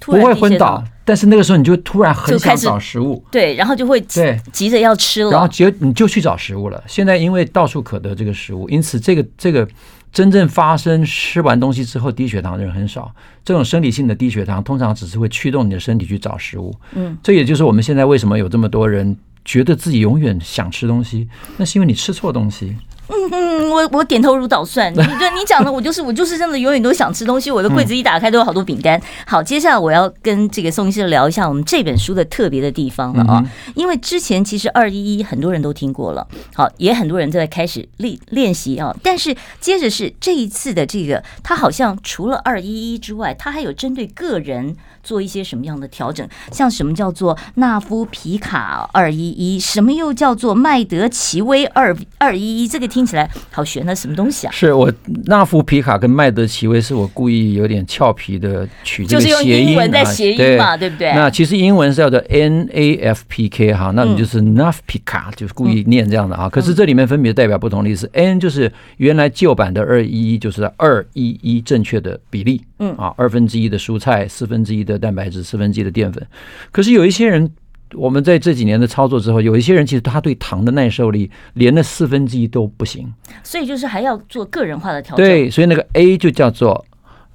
[0.00, 6.80] 不会昏倒，但是那个时候你就突然很想找食物，对，然后就会对急着要吃了，然后就你就去找食物了。
[6.86, 9.66] 现在因为到处可得这个食物，因此这个这个。
[10.14, 13.12] 真正发生吃完东西之后低血糖的人很少，
[13.44, 16.72] 这种生理性的低血糖通常只是会驱动你的身体去找食物。
[16.94, 22.76] 嗯，这也就是我们现在为什么有这么多人觉得自己永远想吃东西，那是因为你吃错东西。
[23.08, 24.92] 嗯嗯，我我点头如捣蒜。
[24.94, 27.50] 你对你讲的，我就是我就是真的，永远都想吃东西。
[27.50, 29.00] 我的柜子一打开，都有好多饼干。
[29.26, 33.44] 好，接下来我要跟这个宋医师聊一下我们这本书的特别的地方了啊。
[33.74, 38.94] 因为之前其实二一一很多人都听过了，好，也很多人在开始练练习啊。
[39.02, 46.26] 但是接着是这一次的这个，它好像除了二一一之外，它还有针对个人做一些什么样的调整？
[46.50, 52.66] 像什么叫做纳夫皮卡二一一，什么又叫做麦德奇威二二一一？
[52.66, 52.88] 这个。
[52.94, 54.52] 听起来好悬的什么东西啊？
[54.52, 54.88] 是我
[55.24, 61.12] 纳夫皮卡跟麦德奇威是我故意有点俏皮的取这个谐音，就是用英文在谐音嘛，对，不对？
[61.12, 66.48] 那其实英文是叫做 N A F P K 哈，那你就是 Nafpika，就是故意念这样的啊。
[66.48, 68.08] 可是这里面分别代表不同的意思。
[68.12, 76.26] N 就是原来旧版的二一一，就是二一一正确的比例，嗯啊，二分之一的蔬菜，四分之一的蛋白质，四分之一的淀粉。
[76.70, 77.50] 可是有一些人。
[77.96, 83.12] 我们在这几年的操作之后，有一些人其实他对糖的耐受力连那四分之一都不行，
[83.44, 85.24] 所以就是还要做个人化的调整。
[85.24, 86.84] 对，所以那个 A 就叫做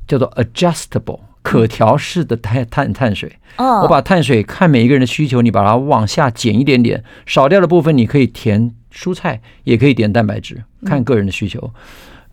[0.05, 3.31] 叫做 adjustable 可调式的碳碳碳水。
[3.55, 11.71] 哦，我把碳水看每一个人的需求，你把它往下减一点点，少掉的部分你可以填蔬菜，也可以点蛋白质，看个人的需求。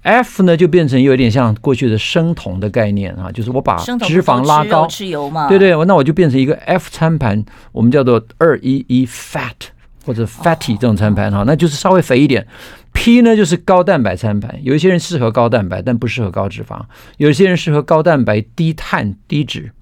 [0.07, 9.51] 嗯 F 呢就变成有点像过去的生酮的概念啊，就是我把脂肪拉高，吃油嘛，对对，那我就变成一个 F 餐盘，我们叫做二一一 fat
[10.05, 12.47] 或者 fatty 这种餐盘哈，那就是稍微肥一点。
[12.93, 16.81] P 呢就是高蛋白餐盘，有一些人适合高蛋白，但不适合高脂肪；
[17.19, 19.73] 有一些人适合高蛋白、低碳、低脂。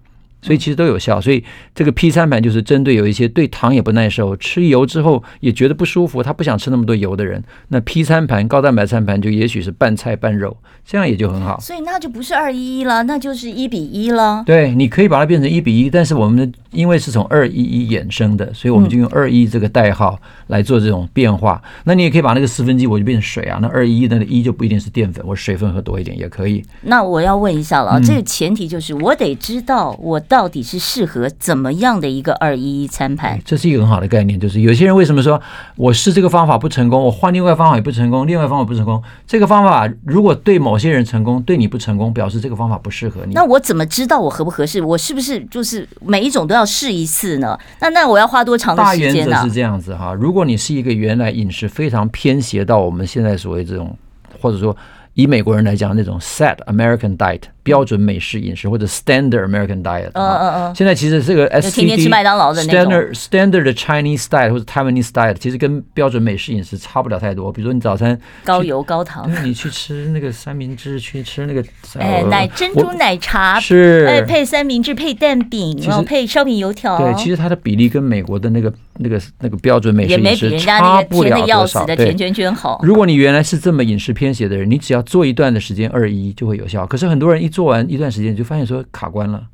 [0.45, 1.43] 所以其实都有效，所以
[1.75, 10.55] 这个 P 餐盘就是针对有一些对糖也不耐受，吃油之后也觉得不舒服，他不想吃那么多油的人，那 P 餐盘高蛋白餐盘就也许是半菜半肉，
[10.85, 11.59] 这样也就很好。
[11.61, 14.43] 所以那就不是二一一了，那就是一比一了。
[14.45, 21.63] 对，你可以把它变成一比一，但是我们因为是从二一一衍生的，所以我们就用二一这个代号来做这种变化。
[21.65, 26.65] 嗯、那你也可以把那个四分之一我就变成水啊，那二一一那个一就不一定是淀粉，我水分喝多一点也可以。
[26.83, 30.21] 那我要问一下了，这个前提就是我得知道我。
[30.27, 33.39] 到底是适合怎么样的一个二一一餐盘？
[33.45, 35.41] 这是一个很好的概念，就是有些人为什么说
[35.77, 39.01] 我试这个方法不成功，我换另外方法也不成功，另外方法不成功。
[39.27, 43.35] 这个方法如果对某些人成功，对你不成功，表示这个方法不适合你。
[43.35, 44.83] 那我怎么知道我合不合适？
[44.83, 47.57] 我是不是就是每一种都要试一次呢？
[47.81, 49.13] 那那我要花多长的时间呢？
[49.13, 53.97] 大原则是这样子哈，如如果你是一个原来饮食非常偏斜到我们现在所谓这种，
[54.41, 54.77] 或者说
[55.15, 57.41] 以美国人来讲那种 set American diet。
[57.65, 67.51] 标准美式饮食或者 Standard American Diet，嗯嗯嗯，现在其实这个 S T D Standard Standard 的 Chinese Style 或者 Taiwanese Style，其实跟标准美式饮食差不了太多。
[67.51, 71.65] 比如说你早餐高油高糖，你去吃那个三明治，去吃那个
[71.99, 76.99] 哎奶珍珠奶茶是哎配三明治配蛋饼，然后配烧饼油条。
[76.99, 81.87] 对，其实它的比例跟美国的那个那个那个标准美式饮食差不了多少。
[81.87, 82.79] 对，甜圈圈好。
[82.83, 86.87] 如果你原来是这么饮食偏斜的人，你只要做一段的时间二一就会有效。
[86.87, 89.47] 可是很多人一做完一段时间就发现说卡关了，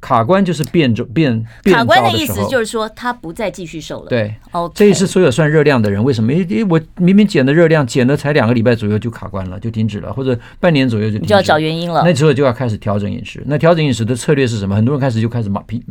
[0.00, 4.08] 卡关就是变重变变卡关的意思就是说他不再继续瘦了。
[4.08, 6.32] 对，哦，这也是所有算热量的人为什么？
[6.32, 12.02] 因为我明明减的热量减了才两个礼拜左右就卡关了，就停止了，或者半年左右就停止了，你就要找原因了。
[12.04, 13.42] 那时候就要开始调整饮食。
[13.46, 14.76] 那调整饮食的策略是什么？
[14.76, 15.82] 很多人开始就开始马屁，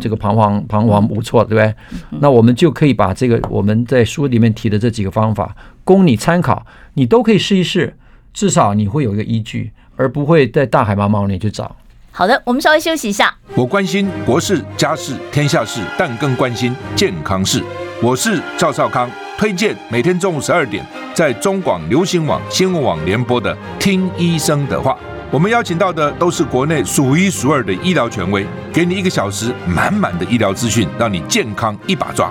[0.00, 1.74] 这个彷徨彷徨无措，对不对？
[2.20, 7.96] 那我们就可以把这个我们在书里面提的这几个方法供你参考，你都可以试一试，
[8.36, 9.72] 至少你会有一个依据。
[9.98, 11.74] 而不会在大海茫茫里去找。
[12.12, 13.34] 好的，我们稍微休息一下。
[13.54, 17.62] 我关心国事、家事、天下事，但更关心健康事。
[18.02, 24.92] 我是赵少康，推荐每天中午十二点在中广流行网、新闻网联播的《听医生的话》。
[25.30, 32.30] 我们邀请到的都是国内数一数二的医疗权威，给你一个小时满满的医疗资讯，让你健康一把抓。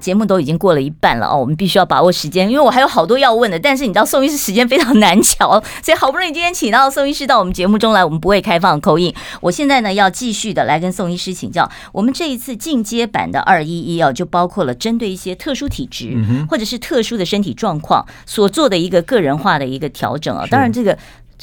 [0.00, 3.58] 节目都已经过了一半了哦，我们必须要把握时间，因为我还有好多要问的。
[3.58, 5.48] 但是你知道宋医师时间非常难抢，
[5.82, 9.14] 所以好不容易今天请到宋医师到我们节目中来，我们不会开放 call in。
[9.40, 16.16] 我现在呢要继续的来跟宋医师请教，我们这一次进阶版的二一一啊，就包括了针对一些特殊体质
[16.48, 20.46] 或者是特殊的身体状况所做的一个个人化的一个调整啊。
[20.50, 20.96] 当然这个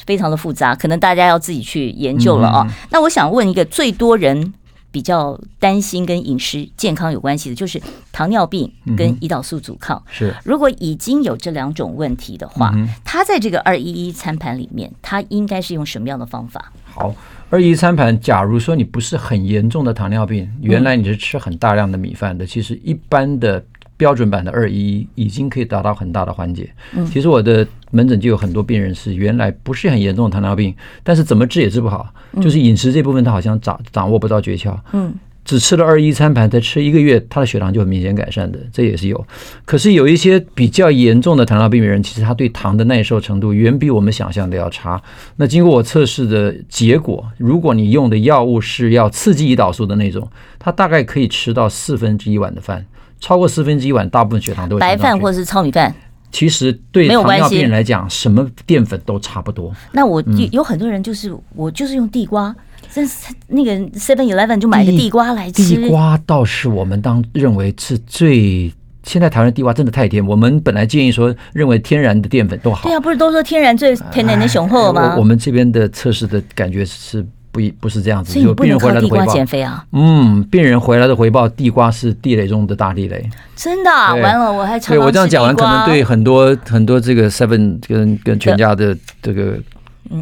[0.06, 2.68] 非常的复杂，可能大家要自己去研究了啊。
[2.90, 4.54] 那我想问一个最多人。
[4.98, 7.80] 比较担心跟饮食健康有关系的，就是
[8.12, 10.02] 糖尿病跟胰岛素阻抗。
[10.10, 12.74] 是，如果已经有这两种问题的话，
[13.06, 16.72] 它在这个二一一餐盘里面，它应该是用什么样的方法？
[16.84, 17.14] 好，
[17.52, 23.64] 二一一餐盘，假如说你不是很严重的糖尿病，原来你是吃很大量的米饭的，其实一般的。
[23.98, 26.70] 标准版的二一一已经可以达到很大的缓解。
[27.12, 34.78] 其实我的门诊就有很多病人是原来不是很严重的糖尿病，但是怎么治也治不好，就是饮食这部分他好像掌掌握不到诀窍。
[34.94, 39.26] 嗯，只吃了二一一餐盘，才吃一个月，他的血糖就很明显改善的，这也是有。
[39.64, 45.02] 可是有一些比较严重的糖尿病病人，其实他对糖的耐受程度远比我们想象的要差。
[45.38, 50.30] 那经过我测试的结果，如果你用的药物是要刺激胰岛素的那种，
[50.60, 52.86] 他大概可以吃到四分之一碗的饭。
[53.20, 55.94] 超过四分之一碗，大部分血糖都会白饭或者是糙米饭。
[56.30, 59.74] 其实对糖尿病人来讲，什么淀粉都差不多。
[59.94, 62.54] 那我有很多人就是我就是用地瓜，
[62.94, 65.64] 但是那个 Seven Eleven 就买个地瓜来吃。
[65.64, 68.72] 地瓜倒是我们当认为是最
[69.04, 70.24] 现在台湾的地瓜真的太甜。
[70.26, 72.88] 我们本来建议说，认为天然的淀粉都好。
[72.88, 75.16] 对啊，不是都说天然最天然的雄厚吗？
[75.18, 77.26] 我们这边的测试的感觉是。
[77.58, 78.34] 不一不是这样子。
[78.34, 79.84] 所以你不能靠地瓜减肥啊？
[79.92, 83.28] 嗯，病人回来的回报，地瓜是地雷中的大地雷。
[83.56, 84.14] 真的、啊？
[84.14, 89.58] 完了，我还常常对我这样讲完，可能对很多很多这个 Seven 跟跟全家的这个。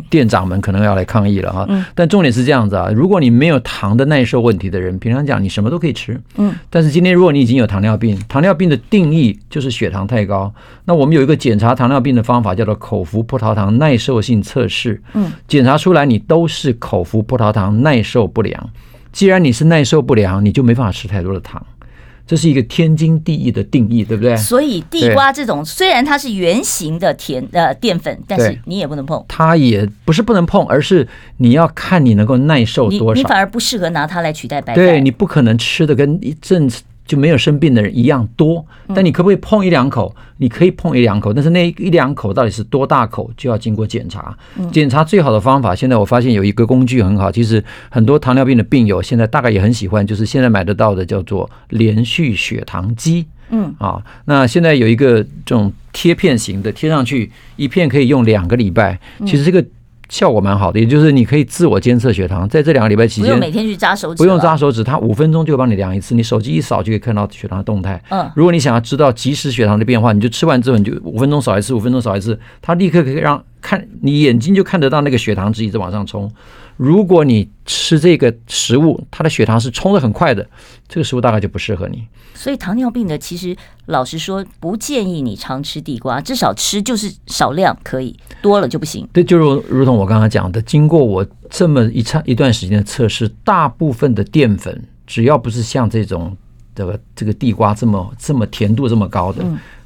[0.10, 10.54] 店长们可能要来抗议了哈，但重点是这样子啊，如果你没有糖的耐受问题的人，平常讲你什么都可以吃，嗯，但是今天如果你已经有糖尿病，糖尿病的定义就是血糖太高，
[10.86, 18.70] 那我们有一个检查糖尿病的方法叫做口服葡萄糖耐受性测试，嗯，检查出来你都是口服葡萄糖耐受不良，
[19.12, 21.66] 既然你是耐受不良，你就没办法吃太多的糖。
[22.28, 24.36] 这是一个天经地义的定义，对不对？
[24.36, 29.24] 所以地瓜这种虽然它是圆形的甜呃淀粉，但是你也不能碰。
[29.28, 31.08] 它也不是不能碰，而是
[31.38, 33.14] 你要看你能够耐受多少。
[33.14, 34.84] 你，你反而不适合拿它来取代白饭。
[34.84, 36.82] 对，你不可能吃的跟一阵子。
[37.06, 40.16] 就没有生病的人一样多，但你可不可以碰一两口？
[40.38, 44.38] 你可以碰一两口，但是那一两口到底是多大口，就要经过检查。
[44.72, 53.26] 检查最好的方法，现在我发现有一个工具很好，其实很多糖尿病的病友现在大概也很喜欢，就是现在买得到的叫做连续血糖机。
[53.52, 59.00] 嗯啊，那现在有一个这种贴片型的，贴上去一片可以用两个礼拜。
[59.26, 59.64] 其实这个。
[60.10, 68.02] 效果蛮好的，也就是你可以自我监测血糖，在这两个礼拜期间，不用每天去扎手指，不用扎手指，它五分钟就帮你量一次，你手机一扫就可以看到血糖的动态。
[68.10, 76.32] 嗯，如果你想要知道即时血糖的变化，你就吃完之后你就五分钟扫一次，五分钟扫一次，它立刻可以让看你眼睛就看得到那个血糖值一直往上冲。
[76.78, 80.46] 如果你吃这个食物，它的血糖是冲得很快的，
[80.88, 82.06] 这个食物大概就不适合你。
[82.34, 89.08] 所以糖尿病的其实老实说，不建议你常吃地瓜，至少吃就是少量可以，多了就不行。
[89.14, 96.36] 对，就如如同我刚刚讲的，经过我这么一长一段时间的测试，大部分的淀粉只要不是像这种
[96.76, 99.44] 这个这个地瓜这么这么甜度这么高的，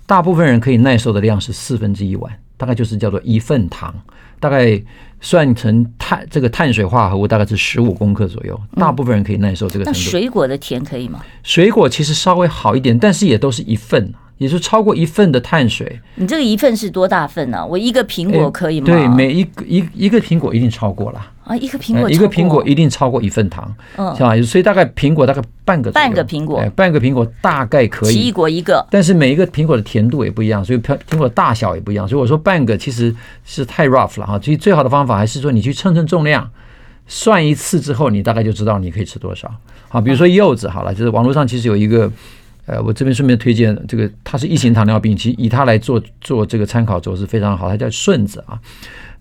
[0.07, 3.93] 大部分人可以耐受的量是四分之一碗，大概就是叫做一份糖，
[4.39, 4.81] 大概。
[5.21, 9.99] 算成碳这个碳水化合物大概是十五公克左右，大部分人可以耐受这个程度。
[9.99, 11.21] 那水果的甜可以吗？
[11.43, 15.99] 水果其实稍微好一点，但是也都是一份，也是超过一份的碳水。
[16.15, 17.65] 你这个一份是多大份呢、啊？
[17.65, 18.85] 我一个苹果可以吗？
[18.85, 21.31] 对，每一个一一个苹果一定超过了。
[21.49, 24.39] 啊，一个苹果，一个苹果一定超过一份糖，嗯，是吧？
[24.43, 28.13] 所以大概苹果大概半个半个苹果，半个苹果大概可以。
[28.13, 32.07] 奇异果一个，但是每一个苹果的甜度也不一样，所以苹苹果大小也不一样。
[32.07, 33.11] 所以我说半个其实
[33.43, 34.39] 是太 rough 了哈。
[34.39, 36.47] 所以最好的方法还是说你去称称重量，
[37.07, 39.51] 算一次之后，你大概就知道你可以吃多少。
[39.87, 42.11] 好，比如说柚子好了，就是网络上其实有一个，
[42.67, 48.59] 呃，我这边顺便推荐这个，它是一型糖尿病，其实以它来做做这个参考轴是非常好，它叫顺子啊。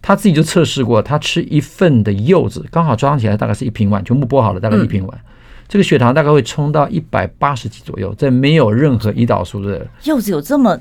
[0.00, 5.24] 他自己就测试过，他吃一份的柚子，刚好装起来大概是一瓶碗，全部剥好了，大概一瓶碗，嗯、
[5.68, 10.78] 这个血糖大概会冲到一百八十几左右，在没有任何胰岛素的柚子有这么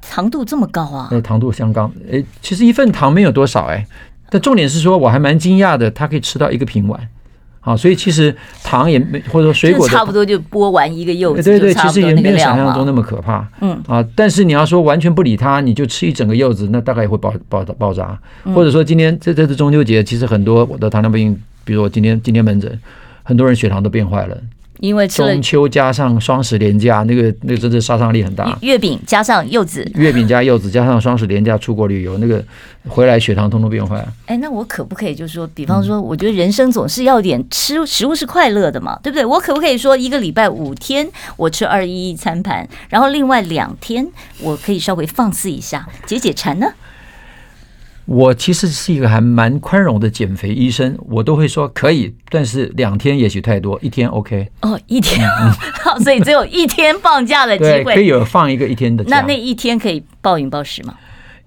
[0.00, 1.08] 糖度这么高啊？
[1.10, 3.86] 哎，糖度相当，哎，其实一份糖没有多少哎，
[4.30, 7.08] 但重点是说我还蛮惊讶的，它可以吃到一个瓶碗。
[7.62, 13.46] 好，所以其实糖也没，或者说水果差不多就剥完一个柚子，对对，其实也没有想象中那么可怕。
[13.60, 18.18] 嗯啊，但是你要说完全不理它，你就吃一整个柚子，那大概也会爆爆爆炸。
[18.54, 22.80] 或者说今天这这次中秋节，其实很多我的糖尿病，比如我今天今天门诊，
[23.22, 24.36] 很多人血糖都变坏了。
[24.80, 28.58] 因为中秋加上双十连假，那个那个真的杀伤力很大。
[28.62, 32.42] 月饼加上柚子，月饼加柚子加上双十连假出国旅游，那个
[32.88, 34.04] 回来血糖通通变坏。
[34.26, 39.24] 哎，那我可不可以就是说，比方说，我觉得人生总是要点吃食物是快乐的嘛，对不对？
[39.24, 44.06] 我可不可以说一个礼拜五天我吃二一一餐盘，然后另外两天
[44.40, 46.66] 我可以稍微放肆一下解解馋呢？
[48.06, 54.50] 我其实是一个还蛮宽容的减肥医生，我都会说可以，但是两天也许太多，一天 OK。
[54.62, 55.24] 哦，一天，
[55.84, 59.20] 好，所以只有一天放假的机会，可以有放一个一天的假。
[59.20, 60.96] 那那一天可以暴饮暴食吗？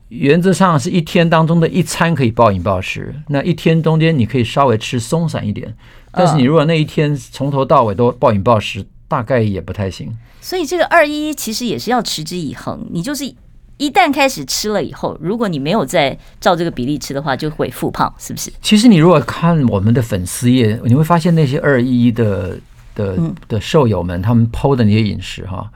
[0.08, 5.76] 原则上是一天当中的一餐可以暴饮暴食，那一天中间你可以稍微吃松散一点，
[6.12, 10.16] 但是你如果那一天从头到尾都暴饮暴食，大概也不太行。
[10.40, 13.36] 所以这个二一其实也是要持之以恒，你就是。
[13.78, 18.52] 一旦开始吃了以后，如果你没有再照这个比例吃的话，就会复胖，是不是？
[18.62, 22.58] 其实你如果看我们的粉丝页，你会发现那些二一的
[22.96, 25.70] 的的瘦友们，他们 PO 的那些饮食哈。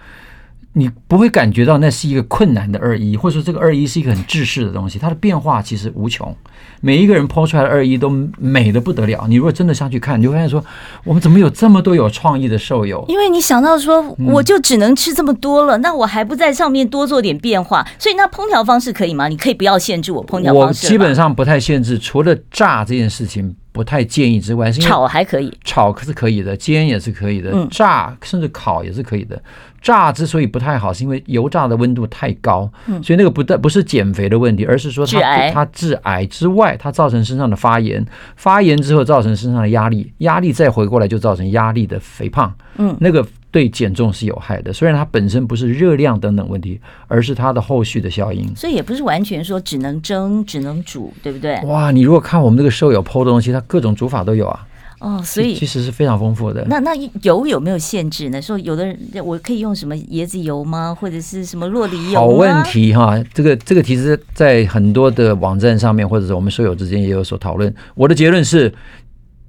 [0.77, 6.35] 你不会感觉到那是一个困难的二一，或者说这个二一是一个很制式的东西，它的变化其实无穷。
[6.81, 9.25] 每一个人 PO 出来的二一都美得不得了。
[9.27, 10.63] 你如果真的上去看，你就会发现说，
[11.03, 13.03] 我们怎么有这么多有创意的瘦友？
[13.07, 17.83] 因为你想到说，我就只能吃这么多了，嗯、那我还不在上面多做点变化？
[17.97, 19.27] 所以那烹调方式可以吗？
[19.27, 20.85] 你可以不要限制我烹调方式。
[20.85, 23.55] 我基本上不太限制，除了炸这件事情。
[23.77, 29.41] 不太建议之外，是炒还可以，炒是可以的，煎也是可以的，炸甚至烤也是可以的。
[29.79, 32.69] 炸之所以不太好，是因为油炸的温度太高，
[33.03, 38.03] 所以那个不但不是减肥的问题，而是说它它致癌之外，它造成身上的发炎，
[38.35, 44.73] 发炎之后造成身上的压力，压力再回过来就造成压力的肥胖，嗯，那个对减重是有害的。
[44.73, 48.55] 虽然它本身不是热量等等问题，而是它的后续的效应。
[48.55, 51.61] 所以也不是完全说只能蒸只能煮，对不对？
[51.65, 54.67] 哇，你如果看我们这个瘦友 PO 的东西，它各种煮法都有啊。
[54.99, 56.65] 哦，所以其实是非常丰富的。
[56.67, 56.91] 那那
[57.21, 58.41] 油有没有限制呢？
[58.41, 60.95] 说有的人我可以用什么椰子油吗？
[60.99, 62.19] 或者是什么洛梨油？
[62.19, 67.73] 好问题哈，这个这个其实，在很多的网站上面，或者是我们舍友之间也有所讨论。
[67.95, 68.73] 我的结论是。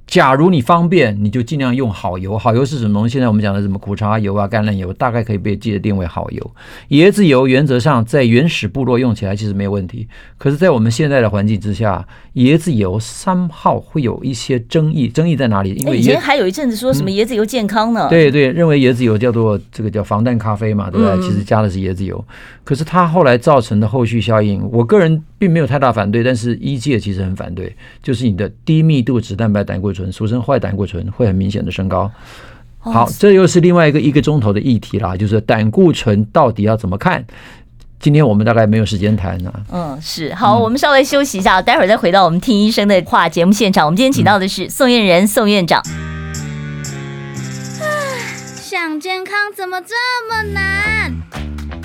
[0.09, 2.39] 假如你方便，你就尽量用好油。
[2.39, 3.13] 好油是什么东西？
[3.13, 6.51] 现在我们讲的什么苦茶油啊、橄榄油，大概可以被界定为好油。
[6.89, 12.03] 椰子油原则上在原始部落用起来其实没有问题，可是，在我们现在的环境之下，
[12.37, 15.09] 椰子油三号会有一些争议。
[15.09, 15.75] 争议在哪里？
[15.75, 18.09] 因为以前还有一阵子说什么椰子油健康呢？
[18.09, 21.21] 嗯、对对，认为椰子油叫做这个叫防弹咖啡嘛，对不对？
[21.21, 22.25] 其实加的是椰子油，
[22.65, 29.98] 可是它后来造成的后续效应，我个人并没有太大反对，但是医界其实很反对，就是你的低密度脂蛋白胆固醇。
[30.13, 32.11] 俗称坏胆固醇会很明显的升高。
[32.81, 37.25] 好，这又是另外一个一个钟头的议题啦，就是胆固醇到底要怎么看？
[38.01, 39.53] 今天我们大概没有时间谈呢。
[39.73, 43.85] 嗯，是好，我们稍微休息一下，待会儿再回到我们听医生的话节目现场。
[43.85, 45.83] 我们今天请到的是宋晏仁宋院长。
[48.63, 49.95] 想健康怎么这
[50.31, 51.13] 么难？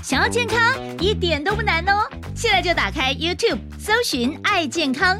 [0.03, 0.59] 想要健康
[0.99, 2.03] 一点都不难哦，
[2.35, 5.19] 现在就打开 YouTube 搜寻“爱健康”。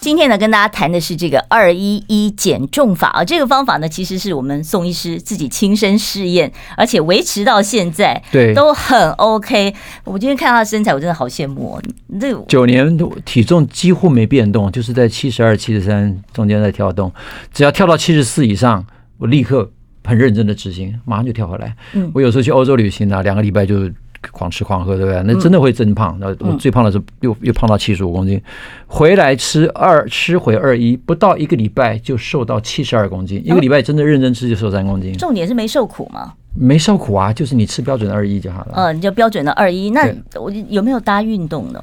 [0.00, 9.74] 今天呢，跟大家谈的是这个二一一减重法啊，这个方法呢，其实是我们宋医师自己亲身试验，而且维持到现在，对，都很 OK。
[10.04, 11.82] 我今天看他的身材，我真的好羡慕哦。
[12.18, 17.12] 这九年体重几乎没变动，就是在七十二、七十三中间在跳动，
[17.52, 18.86] 只要跳到七十四以上，
[19.18, 19.70] 我立刻
[20.04, 21.76] 很认真的执行，马上就跳回来。
[21.92, 23.90] 嗯，我有时候去欧洲旅行啊，两个礼拜就。
[24.30, 25.22] 狂吃狂喝，对不对？
[25.24, 26.16] 那真的会增胖。
[26.20, 28.40] 那我最胖的时候又又胖到七十五公斤，
[28.86, 33.42] 回来吃二吃回二一，不到一个礼拜就瘦到七十二公斤。
[33.44, 35.16] 一个礼拜真的认真吃就瘦三公斤。
[35.16, 36.34] 重点是没受苦吗？
[36.54, 38.72] 没受苦啊，就是你吃标准的二一就好了。
[38.76, 39.90] 嗯，你就标准的二一。
[39.90, 41.82] 那我有没有搭运动呢？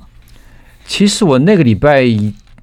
[0.85, 2.05] 其实我那个礼拜。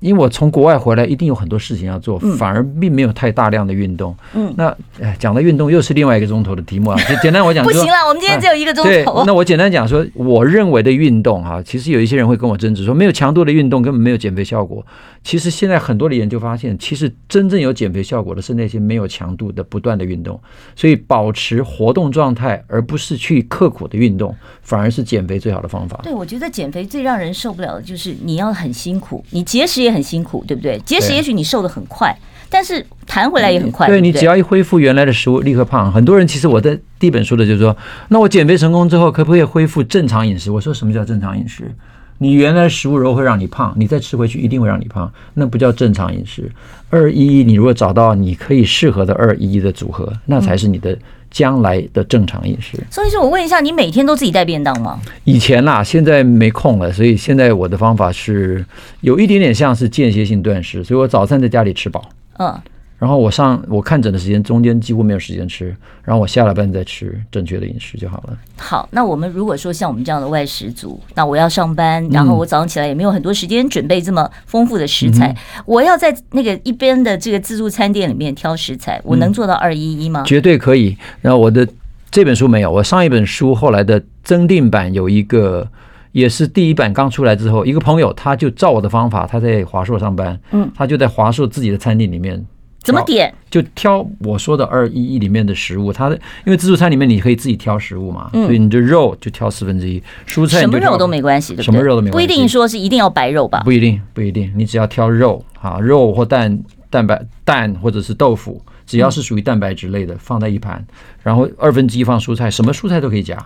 [0.05, 4.15] 因为我从国外回来，一定有很多事情要做，反而并没有太大量的运动。
[4.35, 4.69] 嗯，那
[5.01, 7.01] 哎，讲的运动又是另外一个钟头的题目啊。
[7.23, 8.91] 简单我讲，不行了，我们今天只有一个钟头。
[8.91, 14.85] 对，那我简单讲说，我认为的运动哈，其实有一些人会跟我争执说，没有强度的运动根本没有减肥效果。
[15.25, 20.39] 其实现在很多的研究发现，其实真正有减肥效果的是那些没有强度的不断的运动。
[20.77, 25.99] 所以保持活动状态，而不是去刻苦的运动，反而是减肥最好的方法。
[26.03, 30.79] 对，我觉得减肥最让人受不了的就是你要很辛苦，你节食也很辛苦，对不对？
[30.81, 32.15] 节食也许你瘦得很快，
[32.51, 33.87] 但是弹回来也很快。
[33.87, 35.91] 对，你只要一恢复原来的食物，立刻胖。
[35.91, 37.75] 很多人其实我在第一本书的就是说，
[38.09, 40.51] 那我减肥成功之后，可不可以恢复正常饮食？
[40.51, 41.75] 我说什么叫正常饮食？
[42.19, 46.51] 你原来的食物如果会让你胖，你再吃回去一定会让你胖，那不叫正常饮食。
[46.91, 50.97] 二一，你如果找到你可以适合的二一的组合，那才是你的
[51.31, 52.79] 将来的正常饮食。
[52.91, 55.01] 所以说，我问一下，你每天都自己带便当吗？
[55.25, 58.65] 以前啦，现在没空了，所以现在我的方法是
[59.01, 62.09] 有一点点像是间歇性断食，所以我早餐在家里吃饱。
[62.39, 62.57] 嗯。
[62.99, 68.39] 然后我上我看诊的时间中间几乎没有时间吃，然后我下了班再吃正确的饮食就好了。
[68.57, 80.23] 好，那我们如果说像我们这样的外食族，那我要上班，然后我早上起来也没有很多时间准备这么丰富的食材，嗯、我要在那个一边的这个自助餐店里面挑食材，我能做到二一一吗？
[80.25, 80.97] 绝对可以。
[81.21, 81.69] 然后我的
[82.11, 85.69] 这本书没有，我上一本书后来的增订版有一个，
[86.13, 92.43] 也是第一版刚出来之后，一个朋友他就照我的方法，他在华硕上班，嗯，他就在华硕自己的餐厅里面。
[92.85, 93.35] 怎么点？
[93.51, 96.15] 就挑我说的二一一里面的食物，它的
[96.45, 101.65] 因为自助餐里面你可以自己挑食物嘛，所以你的肉就挑四分之一，蔬菜什么肉都没关系，对不对？
[101.65, 103.63] 什么肉都没关系，不一定说是一定要白肉吧？
[103.65, 110.85] 不一定，不一定，你只要挑肉啊，肉或蛋、蛋白、蛋或者是豆腐，只要是属于蛋白质类的，放在一盘，
[111.23, 113.39] 然后二分之一放蔬菜，什么蔬菜都可以加。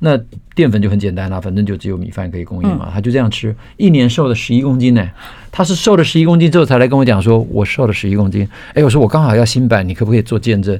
[0.00, 0.18] 那
[0.54, 2.90] 淀粉就很简单了，反正就只有米饭可以供应嘛。
[2.92, 5.08] 他就这样吃，一年瘦了十一公斤呢。
[5.52, 8.48] 他是瘦了十一公斤之后才来跟我讲说，我瘦了十一公斤。
[8.74, 10.78] 哎，我说我刚好要新版，你可不可以做见证？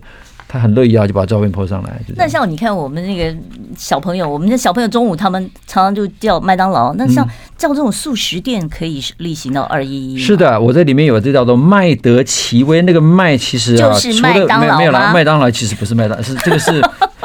[0.52, 2.00] 他很乐意啊，就把照片 po 上来。
[2.16, 3.32] 那像你看我们那个
[3.76, 6.92] 小朋友，我们的小朋友中午他们常常就叫麦当劳。
[6.94, 7.24] 那像
[7.56, 10.18] 叫这种速食店可以例行到二一一？
[10.18, 16.82] 是的，我这里面有这叫做麦德奇威，那个麦其实啊，就是麦当劳没有啦，麦当劳其实不是麦当，是这个是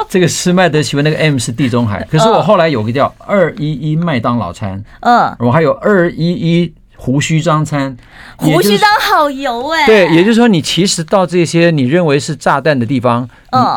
[0.08, 2.06] 这个是麦德奇文，那个 M 是地中海。
[2.10, 6.74] 可是我后来有个叫二一一麦当劳餐，嗯，我还有二一一。
[6.98, 7.94] 胡须张餐，
[8.36, 9.84] 胡须张好油哎！
[9.84, 13.28] 对，也就是说，你其实到这些你认为是炸弹的地方，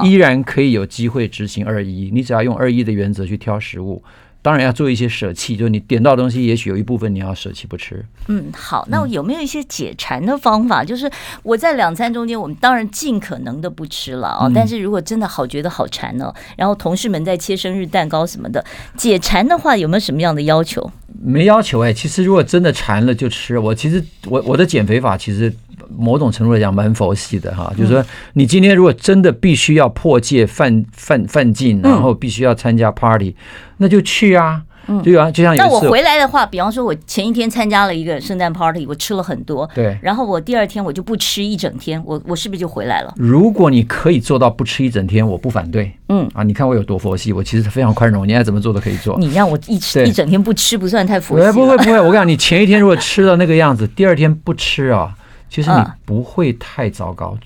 [0.01, 2.09] 你依然可以有机会执行二一。
[2.13, 4.01] 你只要用二一的原则去挑食物。
[4.41, 8.05] 当然要做一些舍弃，就是你点到东西，也许有一部分你要舍弃不吃。
[8.27, 10.81] 嗯，好，那我有没有一些解馋的方法？
[10.83, 11.11] 嗯、 就是
[11.43, 14.49] 我在两餐中间，我们当然尽可能的不吃了啊、哦。
[14.49, 18.63] 嗯、但是如果真的好觉得好馋呢、哦，然后同事们在切生日蛋糕什么的，
[18.95, 20.89] 解馋的话有没有什么样的要求？
[21.21, 23.59] 没要求哎，其实如果真的馋了就吃。
[23.59, 25.53] 我其实我我的减肥法其实
[25.97, 33.35] 某种程度来讲蛮佛系的哈，就是说你今天如果真的必须要破戒犯犯犯禁，然后必须要参加 party。
[33.81, 35.63] 那就去啊，嗯，对啊，就像有。
[35.63, 43.13] 那我回来的话，比方说，我前一天参加了一个圣诞 party，我吃了很多，对，然后我第二天我就不吃一整天，我我是不是就回来了？
[43.15, 45.89] 如果你可以做到不吃一整天，我不反对。
[46.09, 49.17] 嗯啊，你看我有多佛系，我其实非常宽容，你爱怎么做都可以做。
[49.17, 51.51] 你让我一吃一整天不吃，不算太佛系。
[51.53, 55.15] 不会不会，我跟你讲，你前一天如果吃到那个样子，第二天不吃啊，
[55.49, 57.37] 其实你不会太糟糕。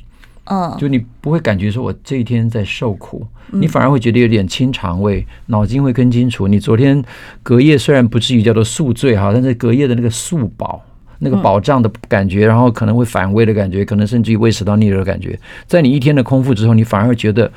[0.45, 6.49] 嗯，就你不会感觉说我这一天在受苦，你反而会觉得有点清肠胃，脑筋会更清楚。
[6.49, 7.01] 你昨天
[7.41, 10.83] 隔夜虽然不至于叫做宿醉哈，但是隔夜的那个宿饱，
[11.19, 17.49] 那个饱胀的感觉，然后可能会反胃的感觉，可能甚至于胃食道逆流的感觉，在你一天的空腹之后，你反而会觉得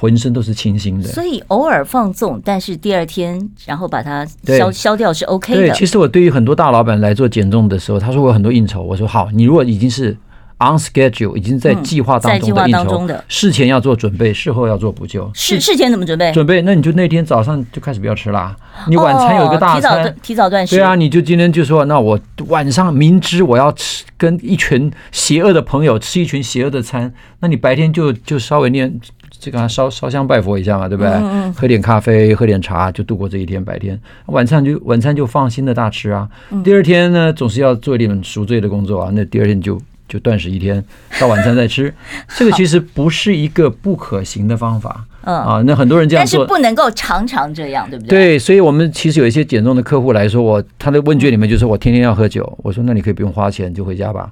[0.00, 1.08] 浑身都是清新的。
[1.10, 5.60] 所以偶尔放纵，但是第二天然后把它消消掉是 OK 的。
[5.60, 10.16] 对，其实我对于很多大老板来做减重的时候，他说我有很多应酬，我说好，你如果已经是。
[10.62, 15.30] On schedule 已经在计划当中的应酬，事前要做准备，事后要做补救。
[15.32, 16.30] 事事前怎么准备？
[16.32, 18.54] 准备，那你就那天早上就开始不要吃啦。
[18.86, 20.76] 你晚餐有一个大餐，提早提早断食。
[20.76, 29.00] 对啊，你就今天就说，那我晚上明知我要吃跟一群邪恶的朋友吃一群邪恶的餐，那你白天就就稍微念
[29.38, 31.10] 这个烧烧香拜佛一下嘛，对不对？
[31.56, 33.98] 喝点咖啡，喝点茶，就度过这一天白天。
[34.26, 36.28] 晚餐就晚餐就放心的大吃啊。
[36.62, 39.10] 第二天呢，总是要做一点赎罪的工作啊。
[39.14, 39.80] 那第二天就。
[40.10, 40.84] 就断食一天，
[41.20, 41.94] 到晚餐再吃，
[42.36, 45.06] 这个其实不是一个不可行的方法。
[45.22, 48.08] 嗯啊，那很多人这样做，但是不能够常常这样，对不对？
[48.08, 54.30] 对，所以我们其实有一些减重的客户来说，我他的问卷里面就说我天天要喝酒，我说那你可以不用花钱就回家吧。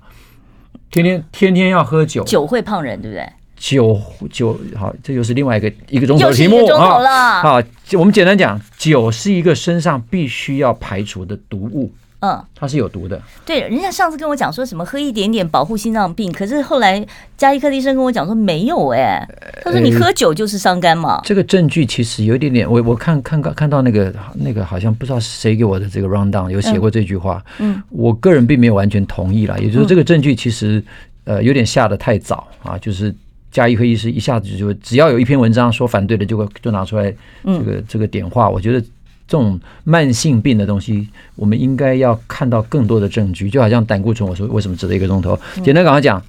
[0.90, 3.24] 天天天天要喝酒，酒会胖人，对不对？
[3.58, 4.00] 酒
[4.32, 7.42] 酒好，这就是另外一个一个钟头的题目啊。
[7.42, 7.62] 好，
[7.92, 11.92] 我们简单讲，酒是一个身上必须要排除的毒物。
[12.20, 13.20] 嗯，它是有毒的。
[13.46, 17.06] 对，人家上次跟我讲说什么喝一点点保护心脏病，可是后来
[17.36, 19.28] 加医科的医生跟我讲说没有哎、欸，
[19.62, 21.20] 他说你喝酒就是伤肝嘛。
[21.24, 30.82] 这个证据其实有一点点，我我看看看看到那个那个好像不知道谁给我的这个 rundown 有写过这句话，嗯，我个人并没有完全同意啦，也就是这个证据其实
[31.22, 33.14] 呃有点下的太早啊，就是
[33.52, 37.14] 加医科医师一下子就只要有一篇文章说反对的，就会就拿出来
[37.44, 38.84] 这个这个点化，我觉得。
[39.28, 41.06] 这种慢性病的东西，
[41.36, 43.50] 我们应该要看到更多的证据。
[43.50, 45.38] 就好像胆固醇，我说为什么值得一个钟头？
[45.62, 46.20] 简单跟他讲，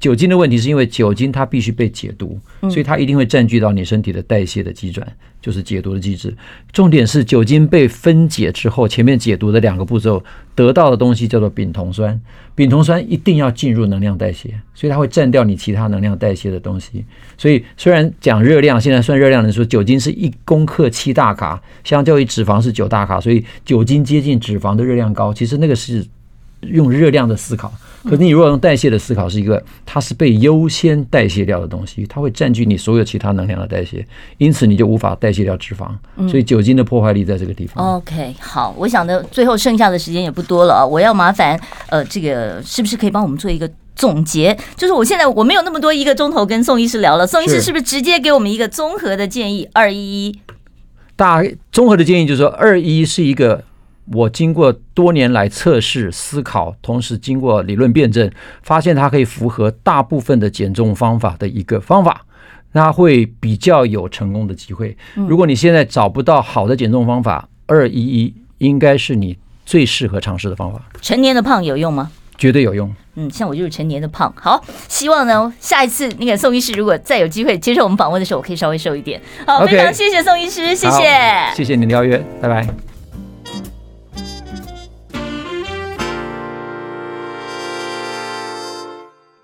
[0.00, 5.06] 酒精的问题是因为酒精它必须被解毒，所以它一定会占据到你身体的代谢的机转。
[5.40, 6.34] 就是解毒的机制，
[6.72, 10.24] 重点是酒精被分解之后，前面解毒的两个步骤
[10.54, 12.18] 得到的东西叫做丙酮酸，
[12.54, 17.04] 丙酮酸一定要进入能量代谢，所以它会占掉你其他能量代谢的东西。
[17.36, 25.34] 所以虽然讲热量，现在算热量的时候，酒精是一公克七大卡，相较于脂肪是九大卡，所以酒精接近脂肪的热量高。
[25.34, 26.02] 其实那个是
[26.62, 27.70] 用热量的思考。
[28.04, 34.06] 可是你如果用代谢的思考，是一个它是被优先代谢掉的东西，它会占据你所有其他能量的代谢，
[34.38, 35.88] 因此你就无法代谢掉脂肪。
[36.28, 37.96] 所以酒精的破坏力在这个地方。
[37.96, 44.56] OK，好，我想的最后剩下的时间也不多了啊，我要麻烦呃，这个是不是可以帮我们做一个总结？
[44.76, 49.66] 就是我现在我没有那么多一个钟头跟宋医师聊了，宋医师是不是直接给我们一个综合的建议？
[49.72, 50.38] 二一一，
[51.16, 51.42] 大
[51.72, 53.64] 综合的建议就是说，二一是一个。
[54.12, 58.30] 我经过多年来测试、思考，同时经过理论辩证，
[58.62, 62.26] 发现它可以符合大部分的减重方法的一个方法，
[62.72, 64.96] 那会比较有成功的机会。
[65.14, 70.82] 如果你现在找不到好的减重方法，二一一应该是你最适合尝试的方法。
[71.00, 72.10] 成年的胖有用吗？
[72.36, 72.94] 绝对有用。
[73.14, 74.30] 嗯，像我就是成年的胖。
[74.36, 79.20] 好，希望呢下一次那个宋医师如果再有机会接受我们访问的时候，我可以稍微瘦一点。
[79.46, 81.08] 好，非常谢谢宋医师，谢谢，
[81.54, 82.93] 谢谢你的邀约，拜拜。